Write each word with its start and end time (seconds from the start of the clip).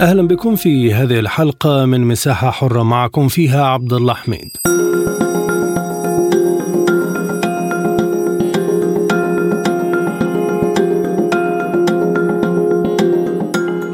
أهلا 0.00 0.28
بكم 0.28 0.56
في 0.56 0.94
هذه 0.94 1.18
الحلقة 1.18 1.84
من 1.84 2.00
مساحة 2.00 2.50
حرة 2.50 2.82
معكم 2.82 3.28
فيها 3.28 3.64
عبد 3.64 3.92
الله 3.92 4.14
حميد. 4.14 4.56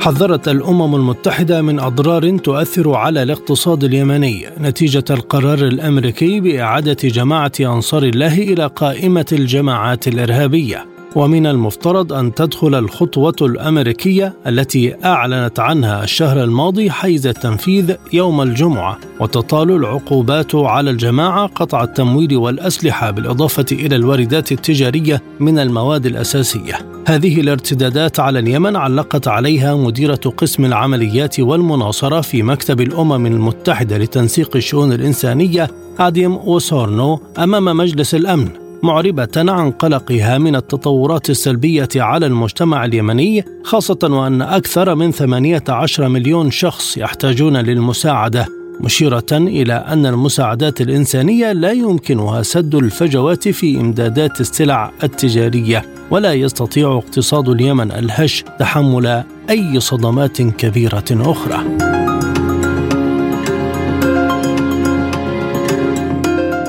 حذرت 0.00 0.48
الأمم 0.48 0.94
المتحدة 0.94 1.62
من 1.62 1.80
أضرار 1.80 2.38
تؤثر 2.38 2.94
على 2.94 3.22
الاقتصاد 3.22 3.84
اليمني 3.84 4.46
نتيجة 4.60 5.04
القرار 5.10 5.58
الأمريكي 5.58 6.40
بإعادة 6.40 7.08
جماعة 7.08 7.52
أنصار 7.60 8.02
الله 8.02 8.38
إلى 8.38 8.66
قائمة 8.66 9.26
الجماعات 9.32 10.08
الإرهابية. 10.08 10.91
ومن 11.16 11.46
المفترض 11.46 12.12
أن 12.12 12.34
تدخل 12.34 12.74
الخطوة 12.74 13.36
الأمريكية 13.42 14.34
التي 14.46 15.04
أعلنت 15.04 15.60
عنها 15.60 16.04
الشهر 16.04 16.44
الماضي 16.44 16.90
حيز 16.90 17.26
التنفيذ 17.26 17.94
يوم 18.12 18.42
الجمعة 18.42 18.98
وتطال 19.20 19.70
العقوبات 19.70 20.54
على 20.54 20.90
الجماعة 20.90 21.46
قطع 21.46 21.82
التمويل 21.84 22.36
والأسلحة 22.36 23.10
بالإضافة 23.10 23.66
إلى 23.72 23.96
الواردات 23.96 24.52
التجارية 24.52 25.22
من 25.40 25.58
المواد 25.58 26.06
الأساسية. 26.06 26.74
هذه 27.06 27.40
الارتدادات 27.40 28.20
على 28.20 28.38
اليمن 28.38 28.76
علقت 28.76 29.28
عليها 29.28 29.74
مديرة 29.74 30.20
قسم 30.36 30.64
العمليات 30.64 31.40
والمناصرة 31.40 32.20
في 32.20 32.42
مكتب 32.42 32.80
الأمم 32.80 33.26
المتحدة 33.26 33.98
لتنسيق 33.98 34.56
الشؤون 34.56 34.92
الإنسانية 34.92 35.70
آديم 35.98 36.36
وسورنو 36.36 37.20
أمام 37.38 37.64
مجلس 37.64 38.14
الأمن 38.14 38.48
معربة 38.82 39.28
عن 39.36 39.70
قلقها 39.70 40.38
من 40.38 40.56
التطورات 40.56 41.30
السلبية 41.30 41.88
على 41.96 42.26
المجتمع 42.26 42.84
اليمني 42.84 43.44
خاصة 43.64 43.98
وأن 44.02 44.42
أكثر 44.42 44.94
من 44.94 45.10
18 45.10 46.08
مليون 46.08 46.50
شخص 46.50 46.98
يحتاجون 46.98 47.56
للمساعدة 47.56 48.46
مشيرة 48.80 49.26
إلى 49.32 49.72
أن 49.72 50.06
المساعدات 50.06 50.80
الإنسانية 50.80 51.52
لا 51.52 51.72
يمكنها 51.72 52.42
سد 52.42 52.74
الفجوات 52.74 53.48
في 53.48 53.80
إمدادات 53.80 54.40
السلع 54.40 54.92
التجارية 55.02 55.84
ولا 56.10 56.32
يستطيع 56.32 56.96
اقتصاد 56.96 57.48
اليمن 57.48 57.92
الهش 57.92 58.44
تحمل 58.58 59.24
أي 59.50 59.80
صدمات 59.80 60.42
كبيرة 60.42 61.04
أخرى. 61.10 62.01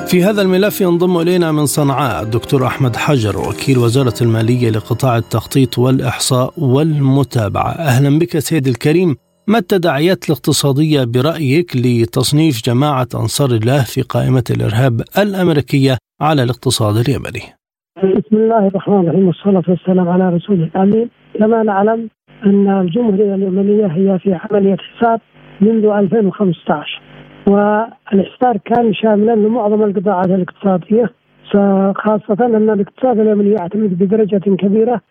في 0.08 0.24
هذا 0.24 0.42
الملف 0.42 0.82
ينضم 0.82 1.18
إلينا 1.18 1.52
من 1.52 1.66
صنعاء 1.66 2.24
الدكتور 2.24 2.68
أحمد 2.68 2.96
حجر 2.96 3.38
وكيل 3.38 3.78
وزارة 3.78 4.14
المالية 4.22 4.70
لقطاع 4.70 5.18
التخطيط 5.18 5.80
والإحصاء 5.80 6.54
والمتابعة. 6.58 7.72
أهلا 7.72 8.20
بك 8.20 8.40
سيد 8.40 8.68
الكريم 8.68 9.16
ما 9.48 9.58
التداعيات 9.58 10.30
الاقتصادية 10.30 11.04
برأيك 11.04 11.76
لتصنيف 11.76 12.62
جماعة 12.66 13.08
أنصار 13.16 13.50
الله 13.50 13.84
في 13.84 14.02
قائمة 14.02 14.44
الإرهاب 14.52 15.02
الأمريكية 15.18 15.98
على 16.22 16.44
الاقتصاد 16.44 16.96
اليمني؟ 16.96 17.44
بسم 17.98 18.36
الله 18.36 18.68
الرحمن 18.68 19.00
الرحيم 19.00 19.28
والصلاة 19.28 19.64
والسلام 19.68 20.10
على 20.10 20.30
رسول 20.36 20.64
الأمين. 20.64 21.10
كما 21.40 21.64
نعلم 21.64 22.10
أن 22.46 22.82
الجمهورية 22.82 23.36
اليمنية 23.36 23.86
هي 23.86 24.20
في 24.20 24.34
عملية 24.34 24.78
حساب 24.78 25.20
منذ 25.62 25.86
2015 25.86 27.02
والإحصار 27.48 28.58
كان 28.66 28.94
شاملا 28.94 29.36
لمعظم 29.36 29.84
القطاعات 29.84 30.30
الاقتصادية 30.30 31.10
خاصة 31.96 32.46
أن 32.46 32.70
الاقتصاد 32.70 33.20
اليمني 33.20 33.52
يعتمد 33.52 33.98
بدرجة 34.00 34.56
كبيرة 34.56 35.02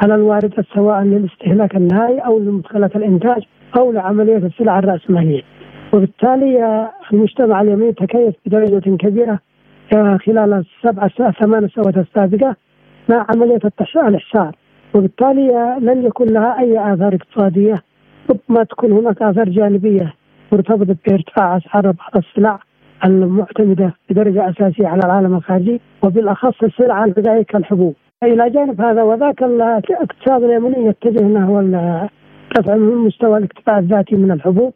على 0.00 0.14
الواردات 0.14 0.66
سواء 0.74 1.02
للاستهلاك 1.02 1.76
النهائي 1.76 2.18
أو 2.18 2.38
لمدخلات 2.38 2.96
الإنتاج 2.96 3.42
أو 3.78 3.92
لعملية 3.92 4.36
السلع 4.36 4.78
الرأسمالية. 4.78 5.42
وبالتالي 5.92 6.88
المجتمع 7.12 7.60
اليمني 7.60 7.92
تكيف 7.92 8.34
بدرجة 8.46 8.96
كبيرة 8.96 9.38
خلال 10.26 10.64
السبع 10.64 11.08
ثمان 11.40 11.68
سنوات 11.68 11.96
السابقة 11.98 12.56
مع 13.08 13.26
عملية 13.34 13.60
الإحصار. 13.96 14.56
وبالتالي 14.94 15.76
لن 15.80 16.06
يكون 16.06 16.28
لها 16.28 16.58
أي 16.60 16.94
آثار 16.94 17.14
اقتصادية 17.14 17.74
ربما 18.30 18.64
تكون 18.64 18.92
هناك 18.92 19.22
آثار 19.22 19.48
جانبية 19.48 20.14
مرتبطة 20.52 20.96
بإرتفاع 21.06 21.56
أسعار 21.56 21.90
بعض 21.90 22.16
السلع 22.16 22.58
المعتمدة 23.04 23.94
بدرجة 24.10 24.50
أساسية 24.50 24.86
على 24.86 25.00
العالم 25.04 25.34
الخارجي 25.36 25.80
وبالأخص 26.02 26.62
السلع 26.62 27.04
الغذائية 27.04 27.42
كالحبوب. 27.42 27.94
إلى 28.22 28.50
جانب 28.50 28.80
هذا 28.80 29.02
وذاك 29.02 29.42
الاقتصاد 29.42 30.42
اليمني 30.42 30.86
يتجه 30.86 31.24
نحو 31.24 31.60
رفع 32.58 32.76
مستوى 32.76 33.38
الاكتفاء 33.38 33.78
الذاتي 33.78 34.16
من 34.16 34.30
الحبوب 34.30 34.72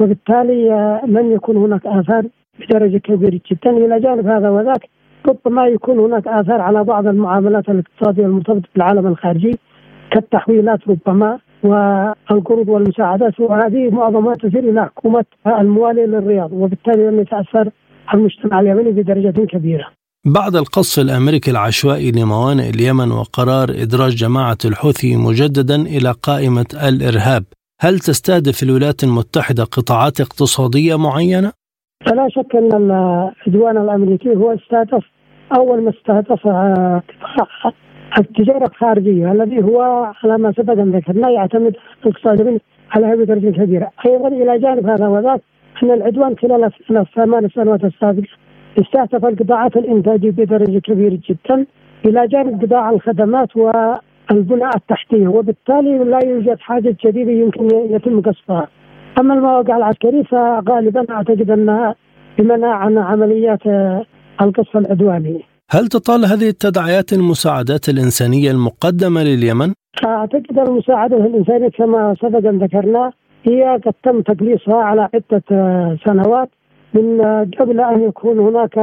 وبالتالي 0.00 1.00
لن 1.06 1.32
يكون 1.32 1.56
هناك 1.56 1.86
آثار 1.86 2.24
بدرجة 2.60 2.98
كبيرة 2.98 3.40
جدا. 3.50 3.70
إلى 3.70 4.00
جانب 4.00 4.26
هذا 4.26 4.50
وذاك 4.50 4.88
ربما 5.28 5.66
يكون 5.66 5.98
هناك 5.98 6.28
آثار 6.28 6.60
على 6.60 6.84
بعض 6.84 7.06
المعاملات 7.06 7.68
الاقتصادية 7.68 8.26
المرتبطة 8.26 8.68
بالعالم 8.74 9.06
الخارجي 9.06 9.58
كالتحويلات 10.10 10.80
ربما 10.88 11.38
والقروض 11.66 12.68
والمساعدات 12.68 13.40
وهذه 13.40 13.90
معظمها 13.90 14.34
تسير 14.34 14.70
إلى 14.70 14.84
حكومة 14.84 15.24
المواليه 15.46 16.04
للرياض 16.04 16.52
وبالتالي 16.52 17.06
لم 17.08 17.20
يتأثر 17.20 17.70
المجتمع 18.14 18.60
اليمني 18.60 18.90
بدرجة 18.90 19.46
كبيرة. 19.46 19.86
بعد 20.26 20.56
القصف 20.56 21.02
الأمريكي 21.02 21.50
العشوائي 21.50 22.12
لموانئ 22.12 22.70
اليمن 22.70 23.12
وقرار 23.12 23.68
إدراج 23.70 24.14
جماعة 24.14 24.58
الحوثي 24.64 25.16
مجددا 25.16 25.74
إلى 25.74 26.14
قائمة 26.22 26.66
الإرهاب، 26.88 27.44
هل 27.80 27.98
تستهدف 27.98 28.62
الولايات 28.62 29.04
المتحدة 29.04 29.64
قطاعات 29.64 30.20
اقتصادية 30.20 30.98
معينة؟ 30.98 31.52
فلا 32.06 32.28
شك 32.28 32.56
أن 32.56 32.90
العدوان 33.46 33.76
الأمريكي 33.76 34.36
هو 34.36 34.54
استهدف 34.54 35.04
أول 35.56 35.82
ما 35.82 35.90
استهدف 35.90 36.40
قطاع 36.40 37.72
التجارة 38.18 38.64
الخارجية 38.66 39.32
الذي 39.32 39.62
هو 39.62 39.80
على 40.24 40.38
ما 40.38 40.52
سبق 40.52 40.72
أن 40.72 40.90
ذكرنا 40.90 41.30
يعتمد 41.30 41.76
اقتصاديا 42.06 42.58
على 42.90 43.06
هذه 43.06 43.16
بدرجة 43.16 43.50
كبيرة 43.50 43.90
أيضا 44.06 44.28
إلى 44.28 44.58
جانب 44.58 44.86
هذا 44.86 45.08
وذاك 45.08 45.40
أن 45.82 45.90
العدوان 45.90 46.36
خلال 46.36 46.70
الثمان 46.90 47.48
سنوات 47.48 47.84
السابقة 47.84 48.28
استهدف 48.78 49.24
القطاعات 49.24 49.76
الإنتاجية 49.76 50.30
بدرجة 50.30 50.78
كبيرة 50.78 51.18
جدا 51.30 51.66
إلى 52.06 52.26
جانب 52.26 52.64
قطاع 52.64 52.90
الخدمات 52.90 53.56
والبناء 53.56 54.76
التحتية 54.76 55.28
وبالتالي 55.28 55.98
لا 55.98 56.18
يوجد 56.24 56.58
حاجة 56.60 56.96
جديدة 57.04 57.32
يمكن 57.32 57.68
يتم 57.94 58.20
قصفها. 58.20 58.68
أما 59.20 59.34
المواقع 59.34 59.76
العسكرية 59.76 60.22
فغالبا 60.22 61.06
أعتقد 61.10 61.50
أنها 61.50 61.94
بمناعة 62.38 62.76
عن 62.76 62.98
عمليات 62.98 63.66
القصف 64.42 64.76
العدواني. 64.76 65.55
هل 65.70 65.88
تطال 65.88 66.24
هذه 66.24 66.48
التداعيات 66.48 67.12
المساعدات 67.12 67.88
الإنسانية 67.88 68.50
المقدمة 68.50 69.22
لليمن؟ 69.22 69.72
أعتقد 70.04 70.58
المساعدة 70.58 71.16
الإنسانية 71.16 71.68
كما 71.68 72.14
سبق 72.22 72.48
أن 72.48 72.58
ذكرنا 72.58 73.12
هي 73.44 73.80
قد 73.86 73.94
تم 74.04 74.20
تقليصها 74.20 74.76
على 74.76 75.08
عدة 75.14 75.42
سنوات 76.04 76.48
من 76.94 77.20
قبل 77.60 77.80
أن 77.80 78.02
يكون 78.02 78.38
هناك 78.38 78.78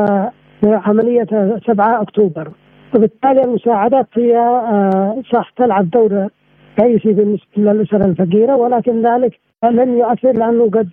عملية 0.63 1.59
7 1.67 2.01
أكتوبر 2.01 2.51
وبالتالي 2.95 3.41
المساعدات 3.41 4.07
هي 4.13 4.33
صح 5.33 5.49
تلعب 5.57 5.89
دور 5.89 6.27
رئيسي 6.79 7.13
بالنسبة 7.13 7.45
للأسر 7.57 8.05
الفقيرة 8.05 8.55
ولكن 8.55 9.07
ذلك 9.07 9.39
لن 9.63 9.97
يؤثر 9.97 10.31
لأنه 10.31 10.69
قد 10.69 10.89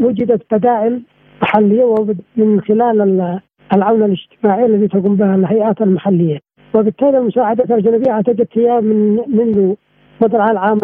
وجدت 0.00 0.54
بدائل 0.54 1.02
محلية 1.42 1.84
ومن 1.84 2.60
خلال 2.60 3.40
العون 3.72 4.02
الاجتماعي 4.02 4.66
الذي 4.66 4.88
تقوم 4.88 5.16
بها 5.16 5.34
الهيئات 5.34 5.80
المحلية. 5.82 6.38
وبالتالي 6.74 7.18
المساعدات 7.18 7.70
الاجنبيه 7.70 8.10
اعتقد 8.10 8.46
هي 8.52 8.80
من 8.80 9.16
منذ 9.16 9.74
بدء 10.20 10.36
العام 10.36 10.78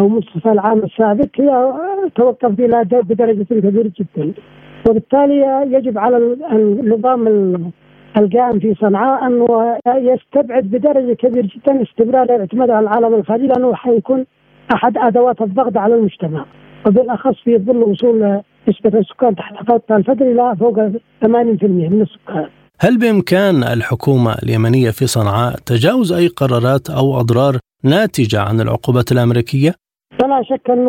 أو 0.00 0.08
منتصف 0.08 0.48
العام 0.48 0.78
السابق 0.78 1.28
هي 1.40 1.72
توقفت 2.14 2.60
إلى 2.60 2.84
بدرجة 2.84 3.42
كبيرة 3.42 3.90
جدا. 4.00 4.32
وبالتالي 4.88 5.66
يجب 5.72 5.98
على 5.98 6.36
النظام 6.52 7.28
القائم 8.16 8.58
في 8.58 8.74
صنعاء 8.74 9.26
انه 9.26 9.78
يستبعد 9.88 10.64
بدرجة 10.64 11.12
كبيرة 11.12 11.48
جدا 11.56 11.82
استمرار 11.82 12.22
الاعتماد 12.22 12.70
على 12.70 12.86
العالم 12.88 13.14
الخارجي 13.14 13.46
لأنه 13.46 13.74
حيكون 13.74 14.26
أحد 14.74 14.98
أدوات 14.98 15.40
الضغط 15.42 15.76
على 15.76 15.94
المجتمع. 15.94 16.44
وبالأخص 16.86 17.34
في 17.44 17.58
ظل 17.58 17.76
وصول 17.76 18.40
نسبة 18.68 18.98
السكان 18.98 19.34
تحت 19.36 19.54
خط 19.68 19.92
الفقر 19.92 20.32
إلى 20.32 20.56
فوق 20.60 20.76
80% 21.24 21.88
من 21.88 22.02
السكان. 22.02 22.48
هل 22.80 22.98
بإمكان 22.98 23.62
الحكومة 23.62 24.34
اليمنية 24.42 24.90
في 24.90 25.06
صنعاء 25.06 25.54
تجاوز 25.66 26.12
أي 26.12 26.26
قرارات 26.26 26.90
أو 26.90 27.20
أضرار 27.20 27.54
ناتجة 27.84 28.40
عن 28.40 28.60
العقوبات 28.60 29.12
الأمريكية؟ 29.12 29.74
فلا 30.18 30.42
شك 30.42 30.70
أن 30.70 30.86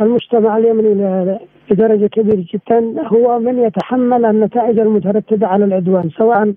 المجتمع 0.00 0.58
اليمني 0.58 1.38
بدرجة 1.70 2.06
كبيرة 2.06 2.44
جدا. 2.54 3.08
هو 3.12 3.38
من 3.38 3.58
يتحمل 3.58 4.24
النتائج 4.24 4.78
المترتبة 4.78 5.46
على 5.46 5.64
العدوان 5.64 6.10
سواء 6.18 6.54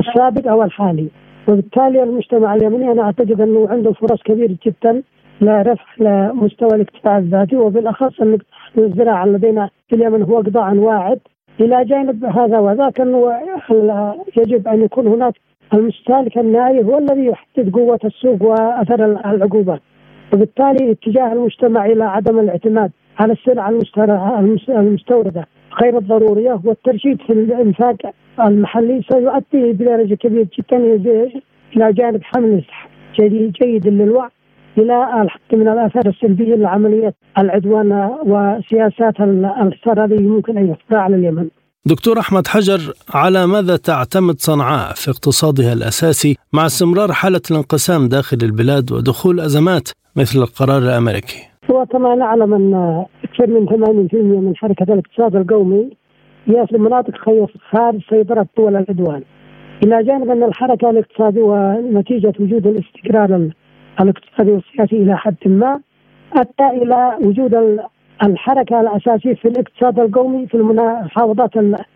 السابق 0.00 0.50
أو 0.50 0.62
الحالي. 0.62 1.08
وبالتالي 1.48 2.02
المجتمع 2.02 2.54
اليمني 2.54 2.92
أنا 2.92 3.02
أعتقد 3.02 3.40
أنه 3.40 3.68
عنده 3.68 3.92
فرص 3.92 4.22
كبيرة 4.22 4.56
جدا 4.66 5.02
لرفع 5.40 5.84
لمستوى 5.98 6.74
الاكتفاء 6.74 7.18
الذاتي 7.18 7.56
وبالأخص 7.56 8.20
أن 8.20 8.38
الزراعة 8.78 9.26
لدينا 9.26 9.70
في 9.88 9.96
اليمن 9.96 10.22
هو 10.22 10.38
قطاع 10.38 10.72
واعد. 10.72 11.20
إلى 11.60 11.84
جانب 11.84 12.24
هذا 12.24 12.58
وذاك 12.58 13.00
أنه 13.00 13.32
يجب 14.36 14.68
أن 14.68 14.82
يكون 14.82 15.06
هناك 15.06 15.34
المستهلك 15.74 16.38
النهائي 16.38 16.84
هو 16.84 16.98
الذي 16.98 17.26
يحدد 17.26 17.74
قوة 17.74 17.98
السوق 18.04 18.42
وأثر 18.42 19.04
العقوبات 19.04 19.80
وبالتالي 20.32 20.90
اتجاه 20.90 21.32
المجتمع 21.32 21.86
إلى 21.86 22.04
عدم 22.04 22.38
الاعتماد 22.38 22.90
على 23.18 23.32
السلع 23.32 23.68
المستوردة 24.68 25.46
غير 25.82 25.98
الضرورية 25.98 26.60
والترشيد 26.64 27.22
في 27.22 27.32
الإنفاق 27.32 27.96
المحلي 28.40 29.02
سيؤدي 29.12 29.72
بدرجة 29.72 30.14
كبيرة 30.14 30.48
جدا 30.58 30.76
إلى 31.76 31.92
جانب 31.92 32.22
حمل 32.22 32.64
جيد 33.20 33.88
للوعي. 33.88 34.30
إلى 34.78 35.22
الحد 35.22 35.40
من 35.52 35.68
الاثار 35.68 36.06
السلبيه 36.06 36.54
لعملية 36.54 37.14
العدوان 37.38 38.10
وسياسات 38.26 39.20
الحصار 39.20 40.04
الذي 40.04 40.24
يمكن 40.24 40.58
أن 40.58 40.64
يفرض 40.64 40.98
على 40.98 41.16
اليمن. 41.16 41.48
دكتور 41.86 42.18
أحمد 42.18 42.46
حجر 42.46 42.92
على 43.14 43.46
ماذا 43.46 43.76
تعتمد 43.76 44.34
صنعاء 44.38 44.92
في 44.94 45.10
اقتصادها 45.10 45.72
الأساسي 45.72 46.36
مع 46.52 46.66
استمرار 46.66 47.12
حالة 47.12 47.40
الانقسام 47.50 48.08
داخل 48.08 48.38
البلاد 48.42 48.92
ودخول 48.92 49.40
أزمات 49.40 49.88
مثل 50.16 50.38
القرار 50.38 50.78
الأمريكي؟ 50.78 51.38
وكما 51.68 52.14
نعلم 52.14 52.54
أن 52.54 53.04
أكثر 53.24 53.46
من 53.46 53.66
80% 53.66 54.14
من 54.14 54.56
حركه 54.56 54.92
الاقتصاد 54.92 55.36
القومي 55.36 55.90
هي 56.46 56.66
في 56.66 56.78
مناطق 56.78 57.14
خارج 57.70 58.00
سيطرة 58.10 58.46
دول 58.56 58.76
العدوان. 58.76 59.22
إلى 59.84 60.04
جانب 60.04 60.30
أن 60.30 60.42
الحركة 60.42 60.90
الاقتصادية 60.90 61.42
ونتيجة 61.42 62.32
وجود 62.40 62.66
الاستقرار 62.66 63.50
الاقتصادي 64.00 64.50
والسياسي 64.50 64.96
إلى 64.96 65.16
حد 65.16 65.36
ما 65.46 65.80
ادى 66.32 66.82
إلى 66.82 67.16
وجود 67.22 67.78
الحركة 68.22 68.80
الأساسية 68.80 69.34
في 69.34 69.48
الاقتصاد 69.48 69.98
القومي 69.98 70.46
في 70.46 70.54
المحافظات 70.54 71.50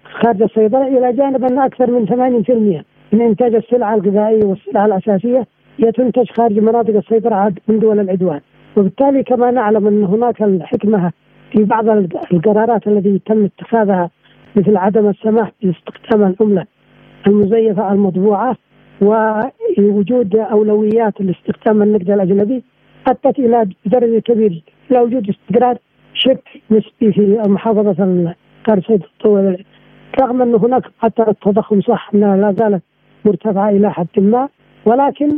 خارج 0.04 0.42
السيطره 0.42 0.86
إلى 0.86 1.12
جانب 1.12 1.44
أن 1.44 1.58
أكثر 1.58 1.90
من 1.90 2.06
80% 2.06 2.84
من 3.12 3.20
إنتاج 3.20 3.54
السلع 3.54 3.94
الغذائية 3.94 4.44
والسلع 4.44 4.86
الأساسية 4.86 5.46
هي 5.78 5.92
تنتج 5.92 6.30
خارج 6.30 6.58
مناطق 6.58 6.96
السيطره 6.96 7.52
من 7.68 7.78
دول 7.78 8.00
العدوان. 8.00 8.40
وبالتالي 8.76 9.22
كما 9.22 9.50
نعلم 9.50 9.86
أن 9.86 10.04
هناك 10.04 10.42
الحكمة 10.42 11.12
في 11.52 11.64
بعض 11.64 11.88
القرارات 12.32 12.86
التي 12.86 13.20
تم 13.26 13.44
اتخاذها 13.44 14.10
مثل 14.56 14.76
عدم 14.76 15.08
السماح 15.08 15.52
باستخدام 15.62 16.22
العمله 16.22 16.64
المزيفة 17.26 17.92
المطبوعة 17.92 18.56
ووجود 19.00 20.36
أولويات 20.36 21.20
لاستخدام 21.20 21.82
النقد 21.82 22.10
الأجنبي 22.10 22.62
أدت 23.06 23.38
إلى 23.38 23.68
درجة 23.86 24.18
كبيرة. 24.18 24.60
إلى 24.90 25.00
وجود 25.00 25.28
استقرار 25.28 25.78
شك 26.14 26.48
نسبي 26.70 27.12
في 27.12 27.42
محافظة 27.46 28.34
قرصيد 28.64 29.02
الطول 29.02 29.64
رغم 30.20 30.42
أن 30.42 30.54
هناك 30.54 30.82
حتى 30.98 31.22
التضخم 31.22 31.80
صح 31.80 32.10
أنها 32.14 32.36
لا 32.36 32.52
زالت 32.58 32.82
مرتفعة 33.24 33.70
إلى 33.70 33.92
حد 33.92 34.06
ما 34.18 34.48
ولكن 34.86 35.28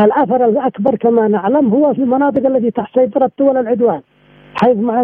الأثر 0.00 0.44
الأكبر 0.44 0.96
كما 0.96 1.28
نعلم 1.28 1.68
هو 1.68 1.94
في 1.94 2.02
المناطق 2.02 2.46
التي 2.46 2.70
تحت 2.70 2.98
سيطره 2.98 3.30
دول 3.38 3.56
العدوان 3.56 4.00
حيث 4.62 4.76
مع 4.76 5.02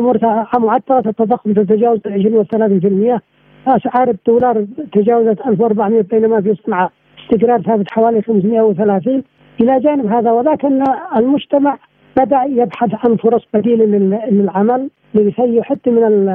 معدلات 0.59 1.07
التضخم 1.07 1.53
تتجاوز 1.53 2.01
20 2.07 2.35
و 2.35 2.45
30% 2.45 3.21
أسعار 3.67 4.09
الدولار 4.11 4.67
تجاوزت 4.93 5.41
1400 5.47 6.03
بينما 6.03 6.41
في 6.41 6.55
صنعاء. 6.67 6.93
استقرار 7.33 7.63
ثابت 7.63 7.91
حوالي 7.91 8.23
530 8.23 9.23
إلى 9.61 9.81
جانب 9.81 10.07
هذا 10.07 10.33
وذاك 10.33 10.65
ان 10.65 10.85
المجتمع 11.17 11.79
بدأ 12.17 12.43
يبحث 12.43 12.91
عن 13.05 13.17
فرص 13.17 13.43
بديله 13.55 13.85
للعمل 14.31 14.91
لكي 15.15 15.57
يحد 15.57 15.79
من 15.87 16.29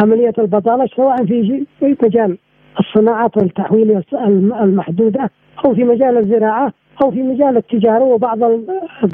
عملية 0.00 0.32
البطالة 0.38 0.86
سواء 0.86 1.26
في 1.26 1.66
مجال 2.02 2.38
الصناعات 2.80 3.36
والتحويل 3.36 4.02
المحدودة 4.60 5.30
أو 5.64 5.74
في 5.74 5.84
مجال 5.84 6.18
الزراعة 6.18 6.72
أو 7.02 7.10
في 7.10 7.22
مجال 7.22 7.56
التجارة 7.56 8.04
وبعض 8.04 8.38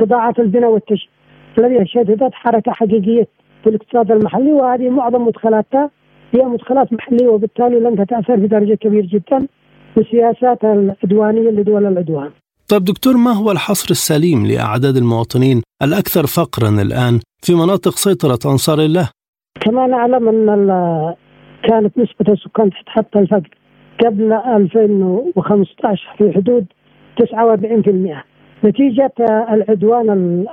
قطاعات 0.00 0.38
البناء 0.38 0.70
والتشييد 0.70 1.10
الذي 1.58 1.86
شهدت 1.86 2.34
حركة 2.34 2.72
حقيقية 2.72 3.26
في 3.62 3.70
الاقتصاد 3.70 4.12
المحلي 4.12 4.52
وهذه 4.52 4.88
معظم 4.88 5.26
مدخلاتها 5.26 5.90
هي 6.34 6.44
مدخلات 6.44 6.92
محلية 6.92 7.28
وبالتالي 7.28 7.80
لن 7.80 7.96
تتأثر 7.96 8.36
بدرجة 8.36 8.74
كبيرة 8.74 9.06
جدا. 9.12 9.46
بالسياسات 9.96 10.64
العدوانية 10.64 11.50
لدول 11.50 11.86
العدوان. 11.86 12.30
طيب 12.68 12.84
دكتور 12.84 13.16
ما 13.16 13.32
هو 13.32 13.50
الحصر 13.50 13.90
السليم 13.90 14.46
لأعداد 14.46 14.96
المواطنين 14.96 15.62
الأكثر 15.82 16.26
فقرا 16.26 16.68
الآن 16.82 17.20
في 17.42 17.54
مناطق 17.54 17.90
سيطرة 17.90 18.38
أنصار 18.52 18.78
الله؟ 18.80 19.10
كما 19.60 19.86
نعلم 19.86 20.28
أن 20.28 20.66
كانت 21.68 21.98
نسبة 21.98 22.32
السكان 22.32 22.70
تحت 22.86 23.16
الفقر 23.16 23.50
قبل 24.04 24.32
2015 24.32 26.14
في 26.18 26.32
حدود 26.32 26.66
49% 27.20 28.64
نتيجة 28.64 29.12
العدوان 29.52 30.44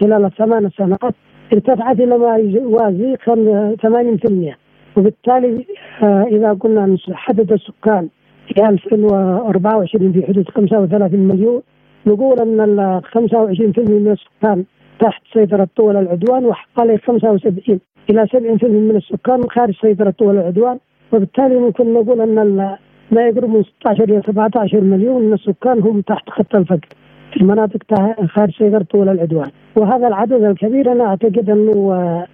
خلال 0.00 0.24
الثمان 0.24 0.70
سنوات 0.78 1.14
ارتفعت 1.52 2.00
إلى 2.00 2.18
ما 2.18 2.36
يوازي 2.36 3.16
80% 3.16 4.56
وبالتالي 4.96 5.66
آه، 6.02 6.26
إذا 6.30 6.52
قلنا 6.52 6.96
نحدد 7.08 7.52
السكان 7.52 8.08
في 8.48 8.68
2024 8.68 10.12
في 10.12 10.26
حدود 10.26 10.48
35 10.48 11.20
مليون. 11.20 11.62
نقول 12.06 12.40
أن 12.40 13.00
25% 13.04 13.90
من 13.90 14.16
السكان 14.16 14.64
تحت 15.00 15.22
سيطرة 15.32 15.68
دول 15.78 15.96
العدوان 15.96 16.44
وحوالي 16.44 16.98
75 16.98 17.80
إلى 18.10 18.26
70% 18.26 18.64
من 18.64 18.96
السكان 18.96 19.50
خارج 19.50 19.74
سيطرة 19.80 20.14
دول 20.20 20.38
العدوان. 20.38 20.78
وبالتالي 21.12 21.58
ممكن 21.58 21.94
نقول 21.94 22.20
أن 22.20 22.76
ما 23.10 23.26
يقرب 23.26 23.50
من 23.50 23.62
16 23.62 24.04
إلى 24.04 24.22
17 24.26 24.80
مليون 24.80 25.22
من 25.22 25.32
السكان 25.32 25.80
هم 25.80 26.00
تحت 26.00 26.30
خط 26.30 26.54
الفقر 26.54 26.88
في 27.32 27.36
المناطق 27.40 27.78
خارج 28.26 28.52
سيطرة 28.58 28.86
دول 28.94 29.08
العدوان. 29.08 29.50
وهذا 29.76 30.08
العدد 30.08 30.42
الكبير 30.42 30.92
أنا 30.92 31.04
أعتقد 31.04 31.50
أنه 31.50 31.92
آه، 31.92 32.26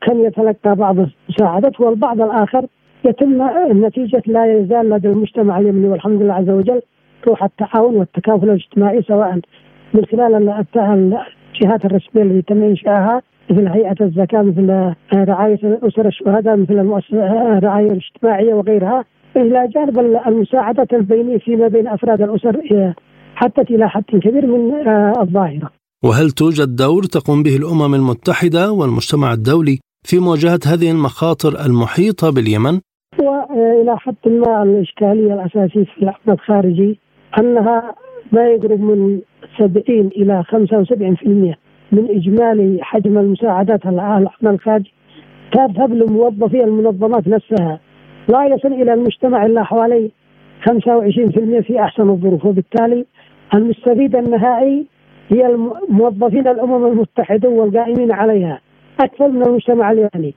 كان 0.00 0.20
يتلقى 0.20 0.76
بعض 0.76 0.96
المساعدات 0.98 1.80
والبعض 1.80 2.20
الآخر 2.20 2.66
يتم 3.04 3.42
نتيجة 3.86 4.22
لا 4.26 4.58
يزال 4.58 4.90
لدى 4.90 5.08
المجتمع 5.08 5.58
اليمني 5.58 5.88
والحمد 5.88 6.22
لله 6.22 6.34
عز 6.34 6.50
وجل 6.50 6.80
روح 7.26 7.44
التعاون 7.44 7.96
والتكافل 7.96 8.50
الاجتماعي 8.50 9.02
سواء 9.02 9.40
من 9.94 10.04
خلال 10.04 10.34
الجهات 11.54 11.84
الرسمية 11.84 12.22
التي 12.22 12.42
تم 12.42 12.62
إنشائها 12.62 13.22
مثل 13.50 13.66
هيئة 13.66 13.96
الزكاة 14.00 14.42
مثل 14.42 14.94
رعاية 15.14 15.78
أسر 15.82 16.06
الشهداء 16.06 16.56
مثل 16.56 17.00
الرعاية 17.12 17.86
الاجتماعية 17.86 18.54
وغيرها 18.54 19.04
إلى 19.36 19.68
جانب 19.74 19.98
المساعدات 20.26 20.92
البينية 20.92 21.38
فيما 21.38 21.68
بين 21.68 21.88
أفراد 21.88 22.22
الأسر 22.22 22.56
حتى 23.34 23.74
إلى 23.74 23.88
حد 23.88 24.04
كبير 24.04 24.46
من 24.46 24.88
الظاهرة 25.20 25.70
وهل 26.04 26.30
توجد 26.30 26.76
دور 26.76 27.02
تقوم 27.02 27.42
به 27.42 27.56
الأمم 27.56 27.94
المتحدة 27.94 28.72
والمجتمع 28.72 29.32
الدولي 29.32 29.78
في 30.04 30.18
مواجهة 30.18 30.60
هذه 30.66 30.90
المخاطر 30.90 31.66
المحيطة 31.66 32.30
باليمن؟ 32.30 32.80
والى 33.22 33.98
حد 33.98 34.14
ما 34.26 34.62
الإشكالية 34.62 35.34
الأساسية 35.34 35.84
في 35.84 36.02
العمل 36.02 36.16
الخارجي 36.28 36.98
أنها 37.38 37.94
ما 38.32 38.46
يقرب 38.48 38.80
من 38.80 39.20
70 39.58 39.82
إلى 39.88 40.44
75% 40.44 41.56
من 41.92 42.08
إجمالي 42.10 42.78
حجم 42.82 43.18
المساعدات 43.18 43.86
العمل 43.86 44.28
الخارجي. 44.42 44.92
تذهب 45.52 45.94
لموظفي 45.94 46.64
المنظمات 46.64 47.28
نفسها. 47.28 47.80
لا 48.28 48.44
يصل 48.44 48.72
إلى 48.72 48.94
المجتمع 48.94 49.46
إلا 49.46 49.62
حوالي 49.62 50.10
25% 50.60 51.60
في 51.60 51.80
أحسن 51.80 52.10
الظروف. 52.10 52.44
وبالتالي 52.44 53.06
المستفيد 53.54 54.16
النهائي 54.16 54.86
هي 55.28 55.56
موظفين 55.88 56.48
الأمم 56.48 56.86
المتحدة 56.86 57.48
والقائمين 57.48 58.12
عليها. 58.12 58.60
أكثر 59.00 59.28
من 59.28 59.42
المجتمع 59.42 59.90
اليمني 59.90 60.34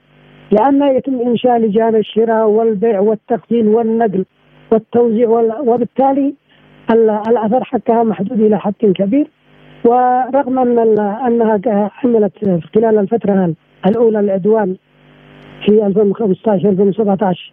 لأن 0.54 0.96
يتم 0.96 1.20
إنشاء 1.20 1.58
لجان 1.58 1.96
الشراء 1.96 2.48
والبيع 2.48 3.00
والتخزين 3.00 3.66
والنقل 3.66 4.24
والتوزيع 4.72 5.28
وبالتالي 5.68 6.34
الأثر 7.28 7.64
حقها 7.64 8.02
محدود 8.02 8.40
إلى 8.40 8.58
حد 8.58 8.72
كبير 8.80 9.26
ورغم 9.84 10.58
أن 10.58 10.98
أنها 10.98 11.90
عملت 12.04 12.38
خلال 12.74 12.98
الفترة 12.98 13.54
الأولى 13.86 14.20
العدوان 14.20 14.76
في 15.64 15.86
2015 15.86 16.68
2017 16.68 17.52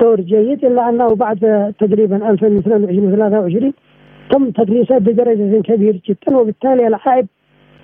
دور 0.00 0.20
جيد 0.20 0.64
إلا 0.64 0.88
أنه 0.88 1.14
بعد 1.14 1.74
تقريبا 1.78 2.30
2022 2.30 3.10
23 3.10 3.72
تم 4.30 4.50
تدليسات 4.50 5.02
بدرجة 5.02 5.62
كبيرة 5.62 6.00
جدا 6.08 6.36
وبالتالي 6.36 6.86
العائد 6.86 7.26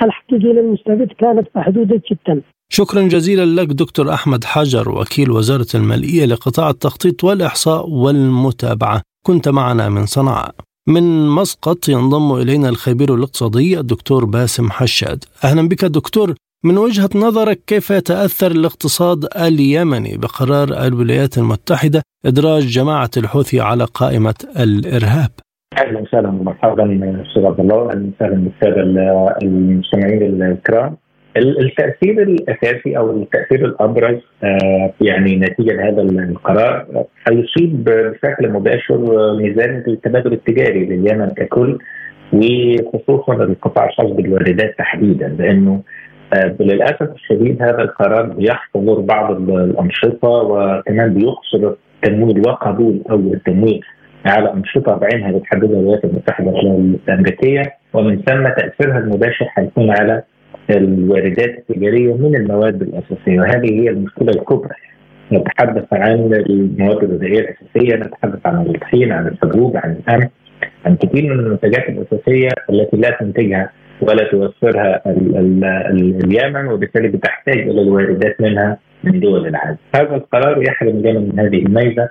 الحقيقي 0.03 0.53
للمستفيد 0.53 1.13
كانت 1.13 1.49
محدودة 1.57 2.01
جدا. 2.11 2.43
شكرا 2.69 3.03
جزيلا 3.03 3.63
لك 3.63 3.69
دكتور 3.69 4.13
أحمد 4.13 4.45
حجر 4.45 4.91
وكيل 4.91 5.31
وزارة 5.31 5.67
المالية 5.75 6.25
لقطاع 6.25 6.71
التخطيط 6.71 7.25
والإحصاء 7.25 7.91
والمتابعة، 7.91 9.03
كنت 9.27 9.49
معنا 9.49 9.89
من 9.89 10.07
صنعاء. 10.07 10.55
من 10.89 11.29
مسقط 11.29 11.89
ينضم 11.89 12.35
إلينا 12.35 12.69
الخبير 12.69 13.15
الاقتصادي 13.15 13.81
الدكتور 13.81 14.25
باسم 14.25 14.71
حشاد. 14.71 15.25
أهلا 15.45 15.69
بك 15.69 15.85
دكتور، 15.85 16.35
من 16.65 16.79
وجهة 16.79 17.11
نظرك 17.15 17.61
كيف 17.67 17.91
يتأثر 17.91 18.51
الاقتصاد 18.51 19.25
اليمني 19.37 20.17
بقرار 20.17 20.87
الولايات 20.87 21.39
المتحدة 21.39 22.03
إدراج 22.27 22.67
جماعة 22.67 23.11
الحوثي 23.17 23.61
على 23.61 23.85
قائمة 23.85 24.35
الإرهاب؟ 24.59 25.31
أهلا 25.79 26.01
وسهلا 26.01 26.29
ومرحبا 26.29 26.85
أستاذ 27.29 27.45
عبد 27.45 27.61
الله 27.61 27.91
أهلا 27.91 28.13
وسهلا 28.15 28.35
بالساده 28.35 28.83
المستمعين 29.43 30.43
الكرام 30.43 30.97
التأثير 31.39 32.23
الأساسي 32.23 32.97
أو 32.97 33.11
التأثير 33.11 33.65
الأبرز 33.65 34.19
آه، 34.45 34.93
يعني 35.01 35.37
نتيجة 35.37 35.89
هذا 35.89 36.03
القرار 36.03 36.87
هيصيب 37.29 37.85
بشكل 37.85 38.51
مباشر 38.51 38.99
ميزان 39.37 39.83
التبادل 39.89 40.33
التجاري 40.33 40.85
لليمن 40.85 41.29
ككل 41.29 41.79
وخصوصا 42.33 43.35
القطاع 43.35 43.87
الخاص 43.89 44.11
بالواردات 44.11 44.79
تحديدا 44.79 45.29
لأنه 45.39 45.83
آه، 46.35 46.57
للأسف 46.61 47.11
الشديد 47.15 47.63
هذا 47.63 47.83
القرار 47.83 48.23
بيحظر 48.23 49.01
بعض 49.01 49.51
الأنشطة 49.51 50.29
وكمان 50.29 51.15
بيقصر 51.15 51.75
التمويل 52.05 52.43
وقبول 52.49 53.03
أو 53.11 53.17
التمويل 53.17 53.81
على 54.27 54.53
أنشطة 54.53 54.97
بعينها 54.97 55.33
بتحددها 55.33 55.81
الولايات 55.81 56.05
المتحدة 56.05 56.51
الأمريكية 56.51 57.63
ومن 57.93 58.23
ثم 58.23 58.49
تأثيرها 58.49 58.99
المباشر 58.99 59.45
حيكون 59.45 59.91
على 59.91 60.23
الواردات 60.71 61.59
التجارية 61.59 62.15
من 62.15 62.37
المواد 62.37 62.83
الأساسية 62.83 63.41
وهذه 63.41 63.83
هي 63.83 63.91
المشكلة 63.91 64.31
الكبرى 64.31 64.75
نتحدث 65.33 65.85
عن 65.93 66.33
المواد 66.35 67.05
الغذائية 67.05 67.41
الأساسية 67.41 67.97
نتحدث 67.97 68.47
عن 68.47 68.67
الطحين 68.67 69.13
عن 69.13 69.27
الحبوب 69.27 69.77
عن 69.77 69.97
القمح 69.97 70.29
عن 70.87 70.97
كثير 70.97 71.35
من 71.35 71.41
المنتجات 71.41 71.89
الأساسية 71.89 72.49
التي 72.71 72.97
لا 72.97 73.17
تنتجها 73.21 73.71
ولا 74.01 74.25
توفرها 74.31 75.03
اليمن 76.25 76.67
وبالتالي 76.69 77.09
بتحتاج 77.09 77.59
إلى 77.59 77.83
الواردات 77.83 78.41
منها 78.41 78.79
من 79.05 79.21
دول 79.21 79.47
العالم. 79.47 79.77
هذا 79.97 80.15
القرار 80.17 80.63
يحرم 80.63 80.97
اليمن 80.97 81.29
من 81.29 81.41
هذه 81.41 81.59
الميزة 81.59 82.09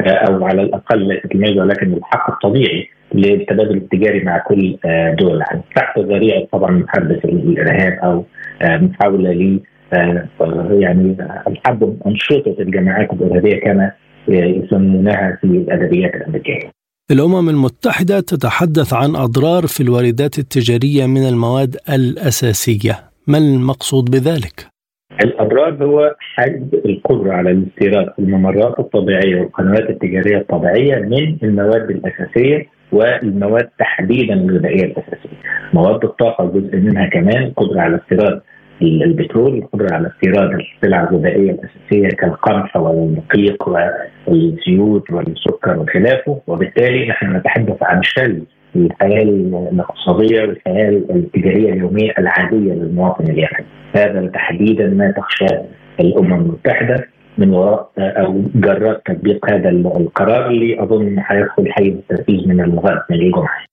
أو 0.00 0.44
على 0.44 0.62
الأقل 0.62 1.20
الميزه 1.34 1.60
ولكن 1.60 1.92
الحق 1.92 2.30
الطبيعي 2.30 2.88
للتبادل 3.14 3.76
التجاري 3.76 4.24
مع 4.24 4.38
كل 4.38 4.76
آه، 4.84 5.14
دول 5.14 5.36
العالم 5.36 5.62
تحت 5.76 5.98
ذريعة 5.98 6.46
طبعا 6.52 6.70
محدث 6.70 7.24
الإرهاب 7.24 7.92
أو 7.92 8.24
آه، 8.62 8.76
محاولة 8.76 9.32
ل 9.32 9.60
آه، 9.92 10.28
يعني 10.70 11.16
الحد 11.48 11.96
انشطه 12.06 12.56
الجماعات 12.60 13.12
الإرهابية 13.12 13.60
كما 13.60 13.92
يسمونها 14.28 15.38
في 15.40 15.46
الأدبيات 15.46 16.14
الأمريكية. 16.14 16.70
الأمم 17.10 17.48
المتحدة 17.48 18.20
تتحدث 18.20 18.94
عن 18.94 19.16
أضرار 19.16 19.66
في 19.66 19.82
الواردات 19.82 20.38
التجارية 20.38 21.06
من 21.06 21.28
المواد 21.28 21.76
الأساسية، 21.88 22.98
ما 23.26 23.38
المقصود 23.38 24.10
بذلك؟ 24.10 24.71
الاضرار 25.20 25.84
هو 25.84 26.14
حجب 26.18 26.74
القدرة 26.74 27.32
على 27.32 27.50
الاستيراد 27.50 28.12
الممرات 28.18 28.78
الطبيعية 28.78 29.40
والقنوات 29.40 29.90
التجارية 29.90 30.36
الطبيعية 30.36 30.96
من 30.96 31.36
المواد 31.42 31.90
الأساسية 31.90 32.66
والمواد 32.92 33.68
تحديدا 33.78 34.34
الغذائية 34.34 34.84
الأساسية. 34.84 35.38
مواد 35.74 36.04
الطاقة 36.04 36.44
جزء 36.46 36.76
منها 36.76 37.06
كمان 37.06 37.52
قدرة 37.56 37.80
على 37.80 37.96
استيراد 37.96 38.40
البترول 38.82 39.58
القدره 39.58 39.94
على 39.94 40.08
استيراد 40.08 40.50
السلع 40.60 41.02
الغذائية 41.02 41.50
الأساسية 41.50 42.08
كالقمح 42.16 42.76
والدقيق 42.76 43.68
والزيوت 44.26 45.10
والسكر 45.10 45.78
وخلافه 45.78 46.40
وبالتالي 46.46 47.08
نحن 47.08 47.36
نتحدث 47.36 47.82
عن 47.82 48.02
شل 48.02 48.42
الحياة 48.76 49.22
الاقتصادية 49.72 50.40
والحياة 50.40 50.90
التجاريه 50.90 51.72
اليومية 51.72 52.12
العادية 52.18 52.72
للمواطن 52.72 53.24
اليمني. 53.24 53.66
هذا 53.94 54.26
تحديدا 54.26 54.86
ما 54.86 55.10
تخشاه 55.10 55.64
الأمم 56.00 56.32
المتحدة 56.32 57.08
من 57.38 57.50
وراء 57.50 57.90
أو 57.98 58.42
جراء 58.54 59.02
تطبيق 59.06 59.50
هذا 59.50 59.68
القرار 59.68 60.50
اللي 60.50 60.82
أظن 60.82 61.20
حيدخل 61.20 61.72
حيز 61.72 61.92
التنفيذ 61.92 62.48
من 62.48 62.60
الغد 62.60 63.02
من 63.10 63.16
الجمعة. 63.16 63.64